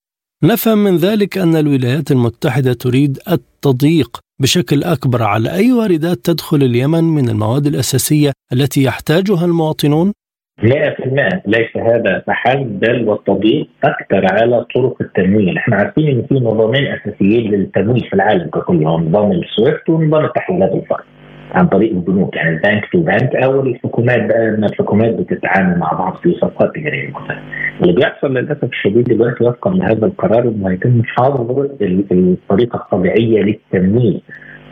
نفهم 0.44 0.78
من 0.84 0.98
ذلك 0.98 1.38
أن 1.38 1.56
الولايات 1.56 2.12
المتحدة 2.12 2.74
تريد 2.74 3.18
التضييق 3.32 4.20
بشكل 4.42 4.84
أكبر 4.84 5.24
على 5.24 5.54
أي 5.54 5.74
واردات 5.74 6.18
تدخل 6.18 6.58
اليمن 6.58 7.04
من 7.04 7.30
المواد 7.30 7.66
الأساسية 7.66 8.32
التي 8.54 8.84
يحتاجها 8.84 9.46
المواطنون 9.46 10.14
100% 10.64 11.42
ليس 11.46 11.78
هذا 11.78 12.24
فحسب 12.28 12.80
بل 12.80 13.10
والتضييق 13.10 13.68
أكثر 13.84 14.26
على 14.34 14.66
طرق 14.76 14.98
التمويل، 15.02 15.58
إحنا 15.58 15.76
عارفين 15.76 16.08
إن 16.08 16.26
في 16.30 16.36
نظامين 16.36 16.88
أساسيين 16.88 17.52
للتمويل 17.52 18.02
في 18.02 18.14
العالم 18.14 18.50
ككل 18.50 18.88
هو 18.88 19.00
نظام 19.00 19.32
ال 19.32 19.41
SWIFT 19.41 19.90
ونظام 19.90 20.26
التحويلات 20.26 20.72
الفرد 20.72 21.04
عن 21.52 21.68
طريق 21.68 21.92
البنوك. 21.92 22.36
يعني 22.36 22.50
ال 22.50 22.57
bank 22.57 22.86
to 22.92 23.02
bank 23.02 23.36
أو 23.36 23.62
الحكومات 23.62 24.26
بقى 24.26 24.50
أن 24.50 24.64
الحكومات 24.64 25.14
بتتعامل 25.14 25.80
مع 25.80 25.92
بعض 25.94 26.16
في 26.16 26.34
صفقات 26.34 26.76
تجارية 26.76 27.10
مختلفة. 27.10 27.42
اللي 27.82 27.94
بيحصل 27.94 28.34
للأسف 28.38 28.64
الشديد 28.64 29.04
دلوقتي 29.04 29.44
وفقا 29.44 29.72
لهذا 29.74 30.06
القرار 30.06 30.44
إنه 30.44 30.70
هيتم 30.70 31.02
حظر 31.06 31.70
الطريقة 32.12 32.78
الطبيعية 32.78 33.42
للتمويل 33.42 34.22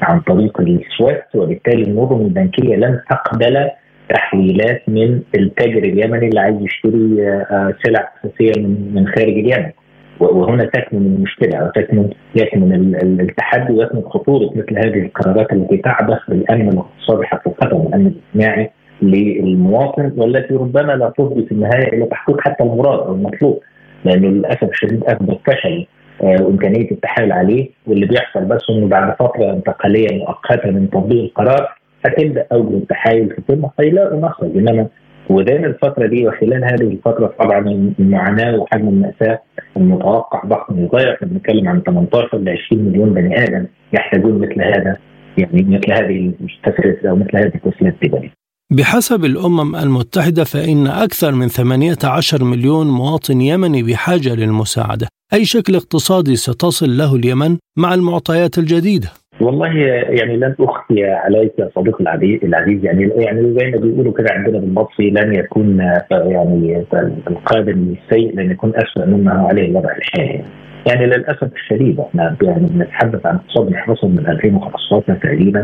عن 0.02 0.20
طريق 0.20 0.62
ال 0.62 0.74
SWIFT 0.74 1.36
وبالتالي 1.36 1.84
النظم 1.84 2.22
البنكية 2.22 2.76
لن 2.76 3.00
تقبل 3.10 3.70
تحويلات 4.10 4.82
من 4.88 5.22
التاجر 5.36 5.78
اليمني 5.78 6.28
اللي 6.28 6.40
عايز 6.40 6.56
يشتري 6.62 7.28
آه، 7.30 7.74
سلع 7.84 8.12
أساسية 8.26 8.62
من 8.62 8.92
من 8.96 9.08
خارج 9.08 9.34
اليمن. 9.34 9.72
وهنا 10.20 10.66
تكمن 10.66 11.16
المشكلة 11.16 11.58
أو 11.58 11.70
تكمن 11.70 12.10
يكمن 12.36 12.96
التحدي 13.22 13.74
ويكمن 13.74 14.02
خطورة 14.02 14.50
مثل 14.56 14.78
هذه 14.78 15.06
القرارات 15.06 15.54
التي 15.54 15.78
تعبث 15.78 16.20
بالأمن 16.28 16.70
الاقتصادي 16.70 17.26
حقيقة 17.26 17.76
والأمن 17.76 18.08
الاجتماعي 18.08 18.72
للمواطن 19.02 20.12
والتي 20.18 20.54
ربما 20.54 20.94
لا 20.94 21.14
تفضي 21.18 21.46
في 21.46 21.52
النهاية 21.52 21.94
إلى 21.94 22.06
تحقيق 22.06 22.42
حتى 22.42 22.64
المراد 22.64 23.00
أو 23.00 23.14
المطلوب 23.14 23.60
لأنه 24.06 24.28
للأسف 24.28 24.64
الشديد 24.64 25.04
أثبت 25.04 25.40
فشل 25.48 25.86
آه، 26.24 26.44
وإمكانية 26.44 26.92
التحايل 26.92 27.32
عليه 27.32 27.70
واللي 27.88 28.06
بيحصل 28.06 28.46
بس 28.46 28.62
إنه 28.70 28.88
بعد 28.88 29.16
فترة 29.16 29.54
انتقالية 29.54 30.18
مؤقتة 30.18 30.72
من 30.72 30.90
تطبيق 30.90 31.24
القرار 31.24 31.78
هتبدأ 32.08 32.48
أول 32.52 32.74
التحايل 32.74 33.30
في 33.30 33.42
ثم 33.48 33.66
هيلاقوا 33.80 34.22
مخرج 34.22 34.58
إنما 34.58 34.88
ودان 35.30 35.66
الفترة 35.66 36.08
دي 36.08 36.28
وخلال 36.28 36.64
هذه 36.64 36.92
الفترة 36.92 37.36
طبعا 37.40 37.94
المعاناة 38.00 38.58
وحجم 38.58 38.88
المأساة 38.88 39.40
المتوقع 39.78 40.42
ضخم 40.46 40.80
للغاية 40.80 41.14
إحنا 41.14 41.28
بنتكلم 41.28 41.68
عن 41.68 41.82
18 41.82 42.38
ل 42.38 42.50
20 42.50 42.84
مليون 42.84 43.14
بني 43.14 43.44
آدم 43.44 43.66
يحتاجون 43.94 44.40
مثل 44.40 44.62
هذا 44.62 44.98
يعني 45.38 45.64
مثل 45.64 45.92
هذه 45.92 46.34
التسهيلات 46.42 47.06
أو 47.06 47.16
مثل 47.16 47.38
هذه 47.38 47.52
التسهيلات 47.56 47.94
التجارية. 48.04 48.34
بحسب 48.72 49.26
الأمم 49.26 49.76
المتحدة 49.76 50.44
فإن 50.44 50.88
أكثر 50.88 51.32
من 51.32 51.48
18 51.48 52.44
مليون 52.44 52.88
مواطن 52.88 53.42
يمني 53.42 53.84
بحاجة 53.84 54.36
للمساعدة 54.36 55.08
أي 55.34 55.46
شكل 55.46 55.76
اقتصادي 55.76 56.36
ستصل 56.36 56.98
له 56.98 57.16
اليمن 57.16 57.58
مع 57.78 57.94
المعطيات 57.94 58.58
الجديدة؟ 58.58 59.08
والله 59.42 59.78
يعني 60.10 60.38
لن 60.38 60.56
أخفي 60.60 61.04
عليك 61.04 61.54
يا 61.60 61.70
صديقي 61.76 62.04
العزيز 62.44 62.86
يعني 62.86 63.12
يعني 63.18 63.54
زي 63.60 63.72
ما 63.72 63.78
بيقولوا 63.78 64.14
كده 64.14 64.28
عندنا 64.32 64.60
بالمصري 64.60 65.10
لن 65.10 65.36
يكون 65.36 65.80
يعني 66.12 66.86
القادم 67.28 67.96
السيء 68.04 68.36
لن 68.36 68.52
يكون 68.52 68.74
اسوء 68.76 69.06
مما 69.06 69.34
هو 69.42 69.48
عليه 69.48 69.66
الوضع 69.66 69.90
الحالي. 69.98 70.44
يعني 70.88 71.06
للأسف 71.06 71.54
الشديد 71.56 72.00
إحنا 72.00 72.38
يعني 72.42 72.68
بنتحدث 72.68 73.26
عن 73.26 73.36
اقتصاد 73.36 73.70
محرص 73.72 74.04
من 74.04 74.28
2015 74.28 75.14
تقريبا 75.14 75.64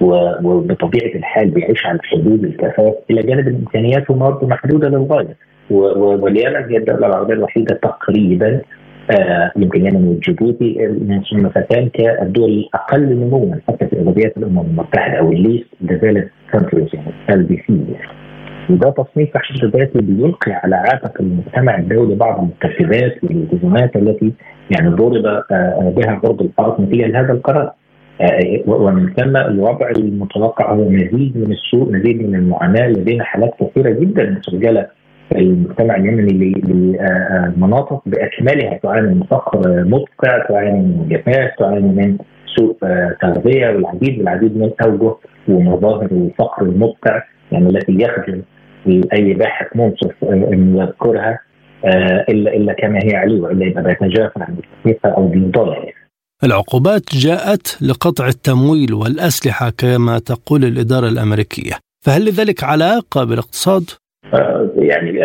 وبطبيعة 0.00 1.14
الحال 1.14 1.50
بيعيش 1.50 1.86
على 1.86 1.98
حدود 2.04 2.44
الكفاف 2.44 2.94
إلى 3.10 3.22
جانب 3.22 3.48
الإمكانيات 3.48 4.12
برضه 4.12 4.46
محدودة 4.46 4.88
للغاية. 4.88 5.36
واليمن 5.70 6.70
هي 6.70 6.76
الدولة 6.76 7.06
العربية 7.06 7.34
الوحيدة 7.34 7.74
تقريبا 7.82 8.60
آه، 9.10 9.52
يمكن 9.56 9.86
يمن 9.86 10.08
وجيبوتي 10.08 10.88
مصنفتان 11.10 11.88
كالدول 11.88 12.50
الأقل 12.50 13.02
نموا 13.02 13.54
حتى 13.68 13.86
في 13.86 14.00
أدبيات 14.00 14.36
الأمم 14.36 14.60
المتحدة 14.60 15.18
أو 15.18 15.32
ال 15.32 15.38
least 15.38 15.66
developed 15.80 16.24
countries 16.52 16.88
يعني 16.94 17.12
ال 17.30 17.42
LDC 17.42 17.84
وده 18.70 18.90
تصنيف 18.90 19.32
في 19.32 19.38
حد 19.38 19.64
ذاته 19.64 20.00
بيلقي 20.00 20.52
على 20.52 20.76
عاتق 20.76 21.20
المجتمع 21.20 21.78
الدولي 21.78 22.14
بعض 22.14 22.38
المكتسبات 22.38 23.24
والالتزامات 23.24 23.96
التي 23.96 24.32
يعني 24.70 24.88
ضرب 24.88 25.26
آه، 25.26 25.92
بها 25.96 26.20
عرض 26.24 26.42
الحائط 26.42 26.80
نتيجة 26.80 27.06
لهذا 27.06 27.32
القرار. 27.32 27.72
ومن 28.66 29.12
ثم 29.12 29.36
الوضع 29.36 29.90
المتوقع 29.90 30.72
هو 30.72 30.88
مزيد 30.88 31.36
من 31.36 31.52
السوء 31.52 31.92
مزيد 31.92 32.22
من 32.22 32.34
المعاناة 32.34 32.88
لدينا 32.88 33.24
حالات 33.24 33.54
كثيرة 33.60 33.90
جدا 33.90 34.40
في 34.44 34.58
المجتمع 35.38 35.96
اليمني 35.96 36.52
لمناطق 37.56 38.02
باكملها 38.06 38.78
تعاني 38.82 39.14
من 39.14 39.22
فقر 39.22 39.84
مدقع 39.84 40.46
تعاني 40.48 40.78
من 40.82 41.08
جفاف 41.08 41.50
تعاني 41.58 41.88
من 41.88 42.18
سوء 42.56 42.76
تغذية 43.22 43.66
والعديد 43.68 44.18
والعديد 44.18 44.56
من 44.56 44.70
اوجه 44.84 45.14
ومظاهر 45.48 46.08
الفقر 46.12 46.62
المدقع 46.62 47.22
يعني 47.52 47.66
التي 47.66 47.92
يخجل 47.92 48.42
اي 49.12 49.34
باحث 49.34 49.66
منصف 49.74 50.24
أن 50.24 50.76
يذكرها 50.76 51.38
الا 52.28 52.54
إلا 52.56 52.72
كما 52.72 52.98
هي 53.04 53.16
عليه 53.16 53.40
وإلا 53.40 53.64
يبقى 53.66 53.82
بيتجافى 53.82 54.40
عن 54.40 54.56
الحقيقة 54.58 55.08
أو 55.16 55.28
بيضل 55.28 55.74
العقوبات 56.44 57.02
جاءت 57.12 57.78
لقطع 57.82 58.26
التمويل 58.26 58.94
والأسلحة 58.94 59.70
كما 59.78 60.18
تقول 60.18 60.64
الإدارة 60.64 61.08
الأمريكية، 61.08 61.72
فهل 62.04 62.24
لذلك 62.24 62.64
علاقة 62.64 63.24
بالاقتصاد؟ 63.24 63.84
يعني 64.76 65.20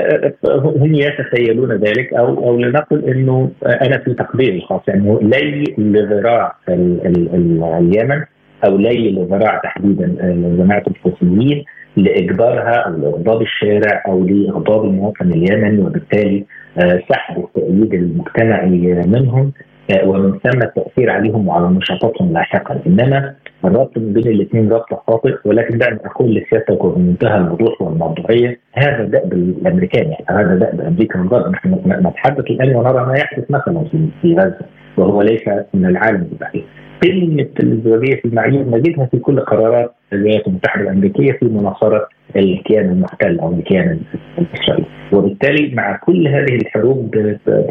هم 0.53 0.93
يتخيلون 0.95 1.71
ذلك 1.71 2.13
أو 2.13 2.25
أو 2.25 2.57
لنقل 2.57 3.05
إنه 3.05 3.51
أنا 3.65 3.97
في 3.97 4.13
تقديري 4.13 4.57
الخاص 4.57 4.81
انه 4.89 5.19
لي 5.21 5.63
لذراع 5.77 6.55
اليمن 6.69 8.23
أو 8.65 8.77
لي 8.77 9.11
لذراع 9.11 9.61
تحديدا 9.63 10.15
جماعة 10.59 10.83
الحوثيين 10.87 11.63
لإجبارها 11.97 12.71
أو 12.71 12.91
لإغضاب 12.91 13.41
الشارع 13.41 14.03
أو 14.07 14.23
لإغضاب 14.23 14.85
المواطن 14.85 15.31
اليمني 15.31 15.81
وبالتالي 15.81 16.45
سحب 17.09 17.37
التأييد 17.43 17.93
المجتمعي 17.93 19.03
منهم. 19.07 19.51
ومن 20.03 20.39
ثم 20.39 20.61
التأثير 20.61 21.09
عليهم 21.09 21.47
وعلى 21.47 21.67
نشاطاتهم 21.67 22.33
لاحقا. 22.33 22.79
إنما 22.87 23.33
الربط 23.65 23.99
بين 23.99 24.27
الاثنين 24.27 24.69
ربط 24.69 24.93
خاطئ 25.07 25.35
ولكن 25.45 25.77
دعني 25.77 25.99
أقول 26.05 26.35
لسيادتك 26.35 26.83
وبمنتهى 26.83 27.37
الوضوح 27.37 27.81
والموضوعية 27.81 28.59
هذا 28.73 29.03
دأب 29.03 29.33
الأمريكان 29.33 30.11
يعني 30.11 30.25
هذا 30.29 30.55
دأب 30.55 30.81
أمريكا 30.81 31.19
قبل 31.19 31.51
نحن 31.51 31.79
نتحدث 32.07 32.45
الآن 32.51 32.75
ونرى 32.75 33.05
ما 33.05 33.17
يحدث 33.17 33.51
مثلا 33.51 33.83
في 34.21 34.35
غزة 34.35 34.65
وهو 34.97 35.21
ليس 35.21 35.47
من 35.73 35.85
العالم 35.85 36.27
البعيد. 36.31 36.63
قمة 37.03 37.49
الازدواجيه 37.59 38.15
في 38.15 38.25
المعايير 38.25 38.69
نجدها 38.69 39.05
في 39.05 39.19
كل 39.19 39.39
قرارات 39.39 39.91
الولايات 40.13 40.47
المتحدة 40.47 40.81
الأمريكية 40.81 41.31
في 41.31 41.45
مناصرة 41.45 42.07
الكيان 42.35 42.89
المحتل 42.89 43.39
أو 43.39 43.51
الكيان 43.51 43.99
الإسرائيلي. 44.37 44.85
وبالتالي 45.13 45.75
مع 45.75 45.97
كل 45.97 46.27
هذه 46.27 46.55
الحروب 46.55 47.15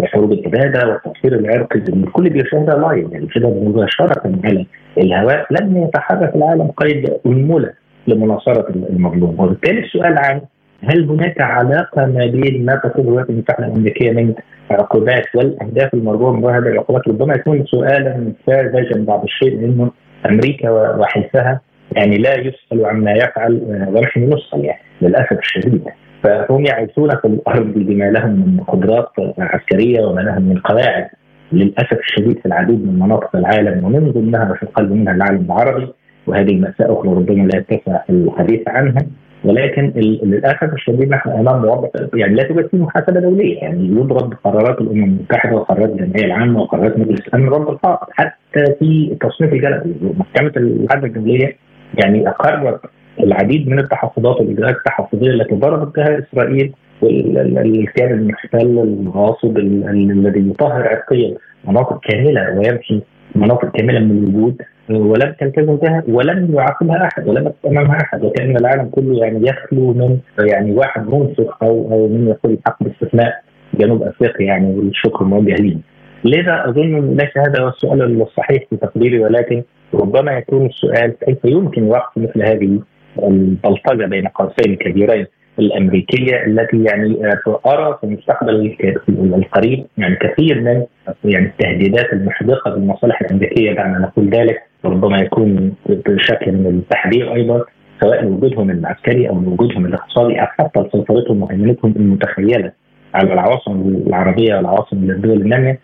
حروب 0.05 0.33
الاباده 0.33 0.89
والتاثير 0.89 1.39
العرقي 1.39 1.79
الكل 1.79 2.31
بيشاهدها 2.31 2.79
لايف 2.79 3.13
يعني 3.13 3.27
كده 3.27 3.49
مباشرة 3.49 4.23
على 4.45 4.67
الهواء 4.99 5.47
لم 5.61 5.77
يتحرك 5.77 6.37
العالم 6.37 6.71
قيد 6.77 7.11
أنملة 7.27 7.73
لمناصرة 8.07 8.69
المظلوم. 8.71 9.41
وبالتالي 9.41 9.81
السؤال 9.81 10.19
عن 10.19 10.41
هل 10.83 11.09
هناك 11.11 11.41
علاقة 11.41 12.07
ما 12.07 12.27
بين 12.27 12.65
ما 12.65 12.75
تقول 12.75 13.07
الولايات 13.07 13.31
المتحدة 13.31 13.67
الأمريكية 13.67 14.11
من 14.13 14.35
عقوبات 14.71 15.25
والأهداف 15.35 15.95
المرجوة 15.95 16.33
من 16.33 16.45
هذه 16.45 16.59
العقوبات 16.59 17.09
ربما 17.09 17.35
يكون 17.35 17.65
سؤالا 17.67 18.33
ساذجا 18.47 19.05
بعض 19.05 19.23
الشيء 19.23 19.61
لأنه 19.61 19.91
أمريكا 20.31 20.71
وحلفها. 20.71 21.61
يعني 21.97 22.19
لا 22.19 22.35
يسأل 22.39 22.87
عما 22.87 23.13
يفعل 23.13 23.61
ونحن 23.89 24.21
نسأل 24.21 24.65
يعني 24.65 24.81
للأسف 25.03 25.39
الشديد. 25.39 25.85
فهم 26.23 26.65
يعيشون 26.67 27.11
في 27.11 27.25
الأرض 27.25 27.73
بما 27.75 28.05
لهم 28.05 28.31
من 28.31 28.61
قدرات 28.61 29.09
عسكرية 29.39 30.05
وما 30.07 30.21
لهم 30.21 30.43
من 30.43 30.59
قواعد. 30.59 31.09
للأسف 31.53 31.99
الشديد 31.99 32.39
في 32.39 32.47
العديد 32.47 32.87
من 32.87 32.99
مناطق 32.99 33.37
العالم 33.37 33.85
ومن 33.85 34.11
ضمنها 34.11 34.51
وفي 34.53 34.63
القلب 34.63 34.93
منها 34.93 35.15
العالم 35.15 35.45
العربي 35.45 35.89
وهذه 36.27 36.57
مأساة 36.57 36.93
أخرى 36.93 37.09
ربما 37.09 37.49
لا 37.49 37.59
يتسع 37.59 38.01
الحديث 38.11 38.69
عنها. 38.69 39.07
ولكن 39.45 39.93
للأسف 39.97 40.73
الشديد 40.75 41.09
نحن 41.09 41.31
أمام 41.31 41.65
وضع 41.65 41.89
يعني 42.15 42.35
لا 42.35 42.43
توجد 42.43 42.67
فيه 42.67 42.79
محاسبة 42.79 43.21
دولية. 43.21 43.59
يعني 43.59 43.87
يضرب 43.89 44.35
قرارات 44.45 44.81
الأمم 44.81 45.05
المتحدة 45.05 45.57
وقرارات 45.57 45.91
الجمعية 45.91 46.25
العامة 46.25 46.61
وقرارات 46.61 46.99
مجلس 46.99 47.21
الأمن 47.29 47.49
ضرب 47.49 47.79
حتى 48.11 48.65
في 48.79 49.17
تصنيف 49.21 49.53
الجلد 49.53 49.97
محكمة 50.19 50.53
العدل 50.57 51.05
الدوليه 51.05 51.57
يعني 52.05 52.29
اقرت 52.29 52.81
العديد 53.21 53.69
من 53.69 53.79
التحفظات 53.79 54.41
والاجراءات 54.41 54.77
التحفظية 54.77 55.31
التي 55.31 55.55
ضربت 55.55 55.97
بها 55.97 56.19
إسرائيل 56.19 56.73
والكيان 57.03 58.13
المحتل 58.13 58.79
الغاصب 58.79 59.59
الذي 59.59 60.51
يطهر 60.51 60.89
عرقيا 60.89 61.35
مناطق 61.65 62.01
كاملة 62.01 62.59
ويمحي 62.59 63.03
مناطق 63.35 63.71
كاملة 63.77 64.01
من 64.01 64.11
الوجود 64.11 64.63
ولم 64.91 65.35
تلتزم 65.41 65.77
بها 65.77 66.03
ولم 66.09 66.55
يعاقبها 66.55 67.09
أحد 67.09 67.29
ولم 67.29 67.53
أمامها 67.67 67.97
أحد 68.03 68.25
وكأن 68.25 68.57
العالم 68.57 68.89
كله 68.89 69.25
يعني 69.25 69.49
يخلو 69.49 69.93
من 69.93 70.19
يعني 70.39 70.73
واحد 70.73 71.07
منصف 71.07 71.49
أو 71.63 71.93
أو 71.93 72.09
من 72.09 72.29
يقول 72.29 72.53
الحق 72.53 72.83
باستثناء 72.83 73.43
جنوب 73.75 74.03
أفريقيا 74.03 74.47
يعني 74.47 74.75
والشكر 74.79 75.25
موجه 75.25 75.55
لي. 75.55 75.79
لذا 76.25 76.69
أظن 76.69 77.17
ليس 77.17 77.37
هذا 77.37 77.63
هو 77.63 77.69
السؤال 77.69 78.23
الصحيح 78.23 78.63
في 78.71 78.77
تقديري 78.77 79.19
ولكن 79.19 79.63
ربما 79.95 80.33
يكون 80.33 80.67
السؤال 80.67 81.15
كيف 81.27 81.39
يمكن 81.45 81.83
وقف 81.83 82.19
مثل 82.19 82.43
هذه 82.43 82.81
البلطجه 83.19 84.07
بين 84.07 84.29
قوسين 84.29 84.77
كبيرين؟ 84.77 85.27
الأمريكية 85.59 86.47
التي 86.47 86.85
يعني 86.85 87.33
أرى 87.67 87.99
في 88.01 88.07
المستقبل 88.07 88.77
القريب 89.09 89.87
يعني 89.99 90.17
كثير 90.17 90.61
من 90.61 90.85
يعني 91.25 91.47
التهديدات 91.47 92.13
المحدقة 92.13 92.71
بالمصالح 92.71 93.21
الأمريكية 93.21 93.73
دعنا 93.73 93.99
نقول 93.99 94.31
ذلك 94.31 94.63
ربما 94.85 95.19
يكون 95.19 95.73
بشكل 95.87 96.53
من 96.53 96.67
التحذير 96.67 97.35
أيضا 97.35 97.65
سواء 98.01 98.25
لوجودهم 98.25 98.71
العسكري 98.71 99.29
أو 99.29 99.41
لوجودهم 99.41 99.87
الاقتصادي 99.87 100.41
أو 100.41 100.47
حتى 100.47 100.89
سيطرتهم 100.93 101.43
وهيمنتهم 101.43 101.95
المتخيلة 101.97 102.73
على 103.15 103.33
العواصم 103.33 104.03
العربية 104.07 104.55
والعواصم 104.57 104.97
الدول 104.97 105.41
الناميه 105.41 105.79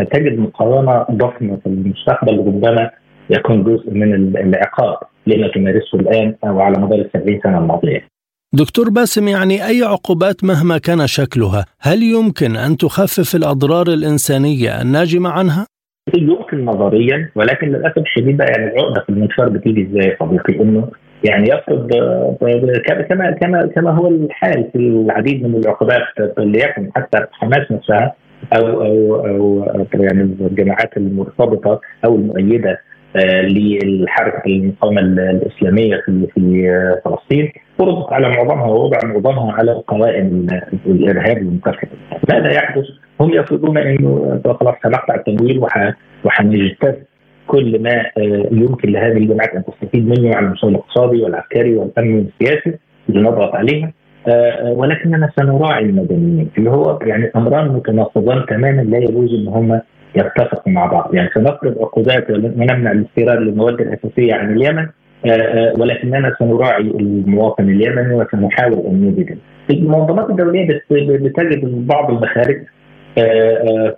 ستجد 0.00 0.38
مقاومة 0.38 1.06
ضخمة 1.10 1.56
في 1.56 1.66
المستقبل 1.66 2.38
ربما 2.38 2.90
يكون 3.30 3.64
جزء 3.64 3.90
من 3.90 4.36
العقاب 4.36 4.98
لما 5.26 5.48
تمارسه 5.48 5.98
الآن 6.00 6.34
أو 6.44 6.60
على 6.60 6.78
مدار 6.78 6.98
السبعين 6.98 7.40
سنة 7.42 7.58
الماضية. 7.58 8.08
دكتور 8.52 8.90
باسم 8.90 9.28
يعني 9.28 9.66
أي 9.66 9.82
عقوبات 9.82 10.44
مهما 10.44 10.78
كان 10.78 11.06
شكلها، 11.06 11.64
هل 11.80 12.02
يمكن 12.02 12.56
أن 12.56 12.76
تخفف 12.76 13.34
الأضرار 13.34 13.86
الإنسانية 13.86 14.82
الناجمة 14.82 15.30
عنها؟ 15.30 15.66
يمكن 16.14 16.64
نظريا 16.64 17.30
ولكن 17.34 17.66
للأسف 17.66 17.98
الشديد 17.98 18.40
يعني 18.40 18.72
العقدة 18.72 19.00
في 19.00 19.08
المنشار 19.08 19.48
بتيجي 19.48 19.82
إزاي 19.82 20.04
يا 20.10 20.16
صديقي؟ 20.20 20.62
إنه 20.62 20.88
يعني 21.24 21.48
يفرض 21.50 21.90
كما 23.08 23.30
كما 23.30 23.66
كما 23.66 23.90
هو 23.90 24.08
الحال 24.08 24.70
في 24.72 24.78
العديد 24.78 25.42
من 25.42 25.54
العقوبات 25.54 26.02
ليكن 26.38 26.90
حتى 26.96 27.18
حماس 27.32 27.72
نفسها 27.72 28.14
أو 28.52 28.66
أو 28.66 29.24
أو 29.24 29.86
يعني 29.94 30.22
الجماعات 30.22 30.96
المرتبطة 30.96 31.80
أو 32.04 32.16
المؤيدة 32.16 32.78
للحركة 33.14 34.42
المقاومه 34.46 35.00
الإسلامية 35.00 35.96
في 35.96 36.26
في 36.34 36.70
فلسطين 37.04 37.52
فرضت 37.78 38.12
على 38.12 38.28
معظمها 38.28 38.66
ووضع 38.66 38.98
معظمها 39.04 39.52
على 39.52 39.72
قوائم 39.86 40.46
الإرهاب 40.86 41.36
المكافحه. 41.36 41.88
ماذا 42.32 42.52
يحدث؟ 42.52 42.84
هم 43.20 43.32
يفرضون 43.34 43.78
إنه 43.78 44.40
خلاص 44.60 44.74
سنقطع 44.82 45.14
التمويل 45.14 45.60
وحنجتث 46.24 46.96
كل 47.46 47.82
ما 47.82 48.04
يمكن 48.52 48.92
لهذه 48.92 49.16
الجماعات 49.16 49.54
أن 49.54 49.64
تستفيد 49.64 50.08
منه 50.08 50.36
على 50.36 50.46
المستوى 50.46 50.70
الاقتصادي 50.70 51.22
والعسكري 51.22 51.76
والامني 51.76 52.14
والسياسي 52.40 52.78
لنضغط 53.08 53.54
عليها 53.54 53.92
ولكننا 54.62 55.30
سنراعي 55.36 55.84
المدنيين 55.84 56.50
اللي 56.58 56.70
هو 56.70 56.98
يعني 57.02 57.30
أمران 57.36 57.68
متناقضان 57.68 58.46
تماما 58.46 58.82
لا 58.82 58.98
يجوز 58.98 59.34
إن 59.34 59.48
هم 59.48 59.80
يتفقوا 60.16 60.72
مع 60.72 60.86
بعض. 60.86 61.14
يعني 61.14 61.30
سنفرض 61.34 61.78
عقوبات 61.78 62.30
ونمنع 62.30 62.92
الاستيراد 62.92 63.38
للمواد 63.38 63.80
الأساسية 63.80 64.34
عن 64.34 64.56
اليمن 64.56 64.86
ولكننا 65.80 66.36
سنراعي 66.38 66.82
المواطن 66.82 67.64
اليمني 67.68 68.14
وسنحاول 68.14 68.86
أن 68.86 69.00
نجد 69.04 69.38
المنظمات 69.70 70.30
الدولية 70.30 70.68
بتجد 70.90 71.86
بعض 71.86 72.10
المخارج 72.10 72.56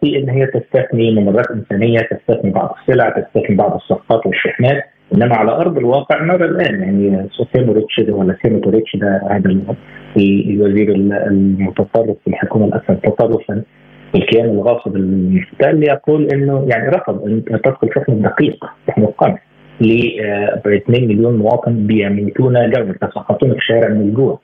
في 0.01 0.19
إن 0.19 0.29
هي 0.29 0.47
تستثني 0.47 1.11
ممرات 1.15 1.51
إنسانية 1.51 1.99
تستثني 2.01 2.51
بعض 2.51 2.77
السلع 2.81 3.09
تستثني 3.09 3.57
بعض 3.57 3.75
الصفقات 3.75 4.27
والشحنات. 4.27 4.83
إنما 5.15 5.37
على 5.37 5.51
أرض 5.53 5.79
الواقع 5.79 6.23
نرى 6.25 6.45
الآن 6.45 6.81
يعني 6.83 7.29
سموتريتش 7.57 8.01
ده 8.01 8.15
ولا 8.15 8.37
سموتريتش 8.43 8.97
ده 8.97 9.21
هذا 9.31 9.57
الوزير 10.17 10.95
المتطرف 11.27 12.17
في 12.25 12.29
الحكومة 12.31 12.67
الاكثر 12.67 12.95
تطرفا 12.95 13.63
الكيان 14.15 14.45
الغاصب 14.45 14.97
المحتل 14.97 15.83
يقول 15.83 16.29
إنه 16.29 16.67
يعني 16.71 16.89
رفض 16.89 17.25
أن 17.27 17.45
تدخل 17.45 17.89
شحن 17.95 18.23
دقيق 18.23 18.65
شحن 18.89 19.03
القمح 19.03 19.43
ل 19.81 20.21
2 20.67 21.09
مليون 21.09 21.37
مواطن 21.37 21.87
بيموتون 21.87 22.71
جوعا 22.71 22.85
يتساقطون 22.85 23.51
في 23.51 23.57
الشارع 23.57 23.89
من 23.89 24.01
الجوع 24.01 24.41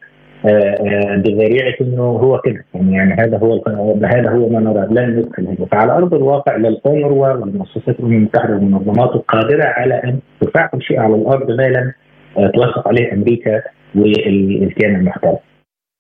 بذريعة 1.17 1.75
إنه 1.81 2.03
هو 2.03 2.39
كده. 2.39 2.65
يعني, 2.75 2.93
يعني 2.93 3.13
هذا 3.13 3.39
هو 3.39 3.63
هذا 4.05 4.31
هو 4.31 4.49
ما 4.49 4.61
نرى 4.61 4.87
لن 4.91 5.17
ندخل 5.19 5.47
هذا. 5.47 5.67
فعلى 5.73 5.93
أرض 5.93 6.15
الواقع 6.15 6.57
لا 6.57 6.69
الأونروا 6.69 7.29
والمؤسسات 7.29 8.01
الامم 8.01 8.13
المتحده 8.13 8.55
والمنظمات 8.55 9.11
قادرة 9.11 9.65
على 9.65 9.95
أن 9.95 10.19
تفعل 10.41 10.83
شيء 10.83 11.01
على 11.01 11.15
الأرض 11.15 11.51
ما 11.51 11.63
لم 11.63 11.93
توافق 12.51 12.89
عليه 12.89 13.13
أمريكا 13.13 13.63
والكيان 13.95 14.95
المحتل. 14.95 15.37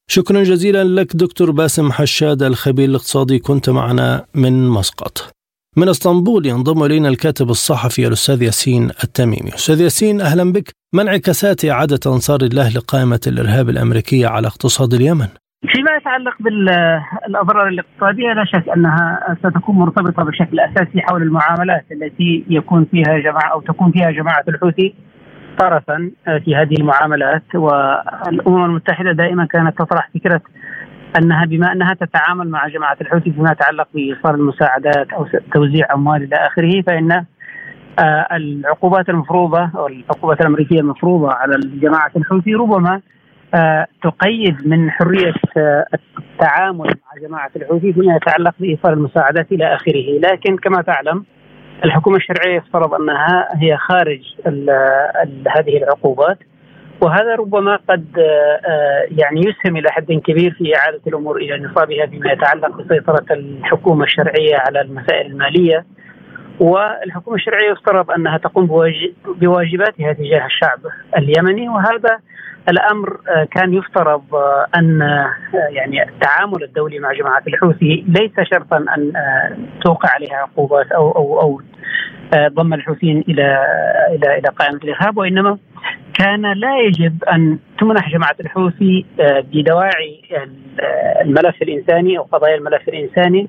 شكرا 0.06 0.42
جزيلا 0.42 0.84
لك 0.84 1.16
دكتور 1.16 1.50
باسم 1.50 1.92
حشاد 1.92 2.42
الخبير 2.42 2.88
الاقتصادي 2.88 3.38
كنت 3.38 3.70
معنا 3.70 4.24
من 4.34 4.68
مسقط. 4.68 5.32
من 5.76 5.88
اسطنبول 5.88 6.46
ينضم 6.46 6.82
إلينا 6.82 7.08
الكاتب 7.08 7.50
الصحفي 7.50 8.06
الأستاذ 8.06 8.42
ياسين 8.42 8.90
التميمي. 9.04 9.54
أستاذ 9.54 9.80
ياسين 9.80 10.20
أهلا 10.20 10.52
بك. 10.52 10.70
ما 10.94 11.02
انعكاسات 11.02 11.64
إعادة 11.64 12.00
أنصار 12.06 12.40
الله 12.42 12.68
لقائمة 12.76 13.20
الإرهاب 13.26 13.68
الأمريكية 13.68 14.26
على 14.26 14.46
اقتصاد 14.46 14.94
اليمن؟ 14.94 15.28
فيما 15.72 15.90
يتعلق 15.96 16.34
بالأضرار 16.40 17.68
الاقتصادية 17.68 18.32
لا 18.32 18.44
شك 18.44 18.68
أنها 18.76 19.36
ستكون 19.38 19.76
مرتبطة 19.76 20.22
بشكل 20.24 20.60
أساسي 20.60 21.00
حول 21.00 21.22
المعاملات 21.22 21.84
التي 21.92 22.44
يكون 22.48 22.86
فيها 22.90 23.18
جماعة 23.18 23.52
أو 23.52 23.60
تكون 23.60 23.92
فيها 23.92 24.10
جماعة 24.10 24.44
الحوثي 24.48 24.94
طرفا 25.58 26.10
في 26.44 26.56
هذه 26.56 26.74
المعاملات. 26.80 27.42
والأمم 27.54 28.64
المتحدة 28.64 29.12
دائما 29.12 29.44
كانت 29.46 29.78
تطرح 29.78 30.10
فكرة 30.14 30.40
أنها 31.18 31.44
بما 31.44 31.72
أنها 31.72 31.94
تتعامل 31.94 32.48
مع 32.48 32.68
جماعة 32.68 32.96
الحوثي 33.00 33.32
فيما 33.32 33.52
يتعلق 33.52 33.88
بإيصال 33.94 34.34
المساعدات 34.34 35.12
أو 35.12 35.26
توزيع 35.54 35.94
أموال 35.94 36.22
إلى 36.22 36.36
آخره 36.36 36.82
فإن 36.82 37.24
آه، 37.98 38.26
العقوبات 38.32 39.08
المفروضة 39.08 39.70
أو 39.76 39.86
العقوبات 39.86 40.40
الأمريكية 40.40 40.80
المفروضة 40.80 41.32
على 41.32 41.56
جماعة 41.64 42.10
الحوثي 42.16 42.54
ربما 42.54 43.00
آه، 43.54 43.86
تقيد 44.02 44.68
من 44.68 44.90
حرية 44.90 45.34
آه، 45.56 45.86
التعامل 46.18 46.86
مع 46.86 47.28
جماعة 47.28 47.50
الحوثي 47.56 47.92
فيما 47.92 48.16
يتعلق 48.16 48.54
بإيصال 48.60 48.92
المساعدات 48.92 49.52
إلى 49.52 49.74
آخره، 49.74 50.18
لكن 50.18 50.56
كما 50.56 50.82
تعلم 50.82 51.24
الحكومة 51.84 52.16
الشرعية 52.16 52.56
يفترض 52.56 52.94
أنها 52.94 53.48
هي 53.56 53.76
خارج 53.76 54.20
ال 54.46 54.70
ال 55.22 55.44
هذه 55.56 55.76
العقوبات 55.76 56.38
وهذا 57.00 57.34
ربما 57.34 57.78
قد 57.88 58.06
يعني 59.18 59.40
يسهم 59.40 59.76
إلى 59.76 59.90
حد 59.90 60.12
كبير 60.12 60.50
في 60.58 60.76
إعادة 60.76 61.00
الأمور 61.06 61.36
إلى 61.36 61.58
نصابها 61.58 62.06
فيما 62.06 62.32
يتعلق 62.32 62.76
بسيطرة 62.76 63.26
الحكومة 63.30 64.04
الشرعية 64.04 64.56
على 64.56 64.80
المسائل 64.80 65.26
المالية. 65.26 65.84
والحكومة 66.60 67.36
الشرعية 67.36 67.70
يفترض 67.70 68.10
أنها 68.10 68.38
تقوم 68.38 68.66
بواجباتها 69.26 70.12
تجاه 70.12 70.46
الشعب 70.46 70.78
اليمني 71.18 71.68
وهذا 71.68 72.18
الأمر 72.68 73.20
آه، 73.28 73.44
كان 73.44 73.74
يفترض 73.74 74.34
آه، 74.34 74.66
أن 74.76 75.02
آه، 75.02 75.34
يعني 75.70 76.02
التعامل 76.02 76.62
الدولي 76.62 76.98
مع 76.98 77.12
جماعة 77.12 77.42
الحوثي 77.48 78.04
ليس 78.08 78.48
شرطا 78.50 78.76
أن 78.76 79.12
توقع 79.84 80.08
عليها 80.10 80.36
عقوبات 80.36 80.92
أو 80.92 81.10
أو 81.10 81.40
أو 81.40 81.60
ضم 82.48 82.74
الحوثيين 82.74 83.24
إلى 83.28 83.66
إلى 84.10 84.38
إلى 84.38 84.48
قائمة 84.58 84.80
الإرهاب 84.84 85.16
وإنما 85.18 85.58
كان 86.14 86.52
لا 86.52 86.78
يجب 86.78 87.24
أن 87.24 87.58
تمنح 87.80 88.10
جماعة 88.10 88.36
الحوثي 88.40 89.04
بدواعي 89.52 90.22
الملف 91.20 91.62
الإنساني 91.62 92.18
أو 92.18 92.22
قضايا 92.22 92.54
الملف 92.56 92.88
الإنساني 92.88 93.48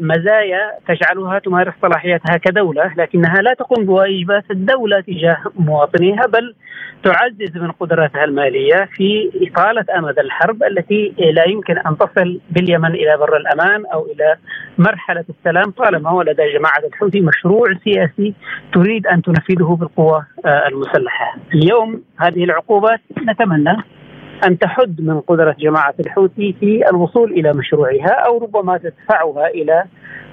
مزايا 0.00 0.70
تجعلها 0.88 1.38
تمارس 1.38 1.74
صلاحيتها 1.82 2.36
كدولة 2.36 2.94
لكنها 2.96 3.42
لا 3.42 3.54
تقوم 3.54 3.86
بواجبات 3.86 4.44
الدولة 4.50 5.00
تجاه 5.00 5.38
مواطنيها 5.56 6.26
بل 6.26 6.54
تعزز 7.04 7.56
من 7.56 7.70
قدراتها 7.70 8.24
المالية 8.24 8.88
في 8.96 9.30
إطالة 9.34 9.84
آمد 9.98 10.18
الحرب 10.18 10.62
التي 10.62 11.14
لا 11.18 11.48
يمكن 11.48 11.78
أن 11.78 11.98
تصل 11.98 12.40
باليمن 12.50 12.90
إلى 12.90 13.16
بر 13.16 13.36
الأمان 13.36 13.86
أو 13.86 14.06
إلى 14.06 14.36
مرحلة 14.78 15.24
السلام 15.28 15.70
طالما 15.70 16.10
هو 16.10 16.22
لدى 16.22 16.42
جماعة 16.58 16.78
الحوثي 16.92 17.20
مشروع 17.20 17.66
سياسي 17.84 18.34
تريد 18.72 19.06
أن 19.06 19.22
تنفذه 19.22 19.76
بالقوى 19.80 20.24
آه، 20.44 20.68
المسلحة. 20.68 21.36
اليوم 21.54 22.02
هذه 22.18 22.44
العقوبات 22.44 23.00
نتمنى 23.30 23.76
أن 24.44 24.58
تحد 24.58 25.00
من 25.00 25.20
قدرة 25.20 25.56
جماعة 25.60 25.94
الحوثي 26.00 26.54
في 26.60 26.88
الوصول 26.90 27.32
إلى 27.32 27.52
مشروعها 27.52 28.10
أو 28.26 28.38
ربما 28.38 28.78
تدفعها 28.78 29.46
إلى 29.46 29.84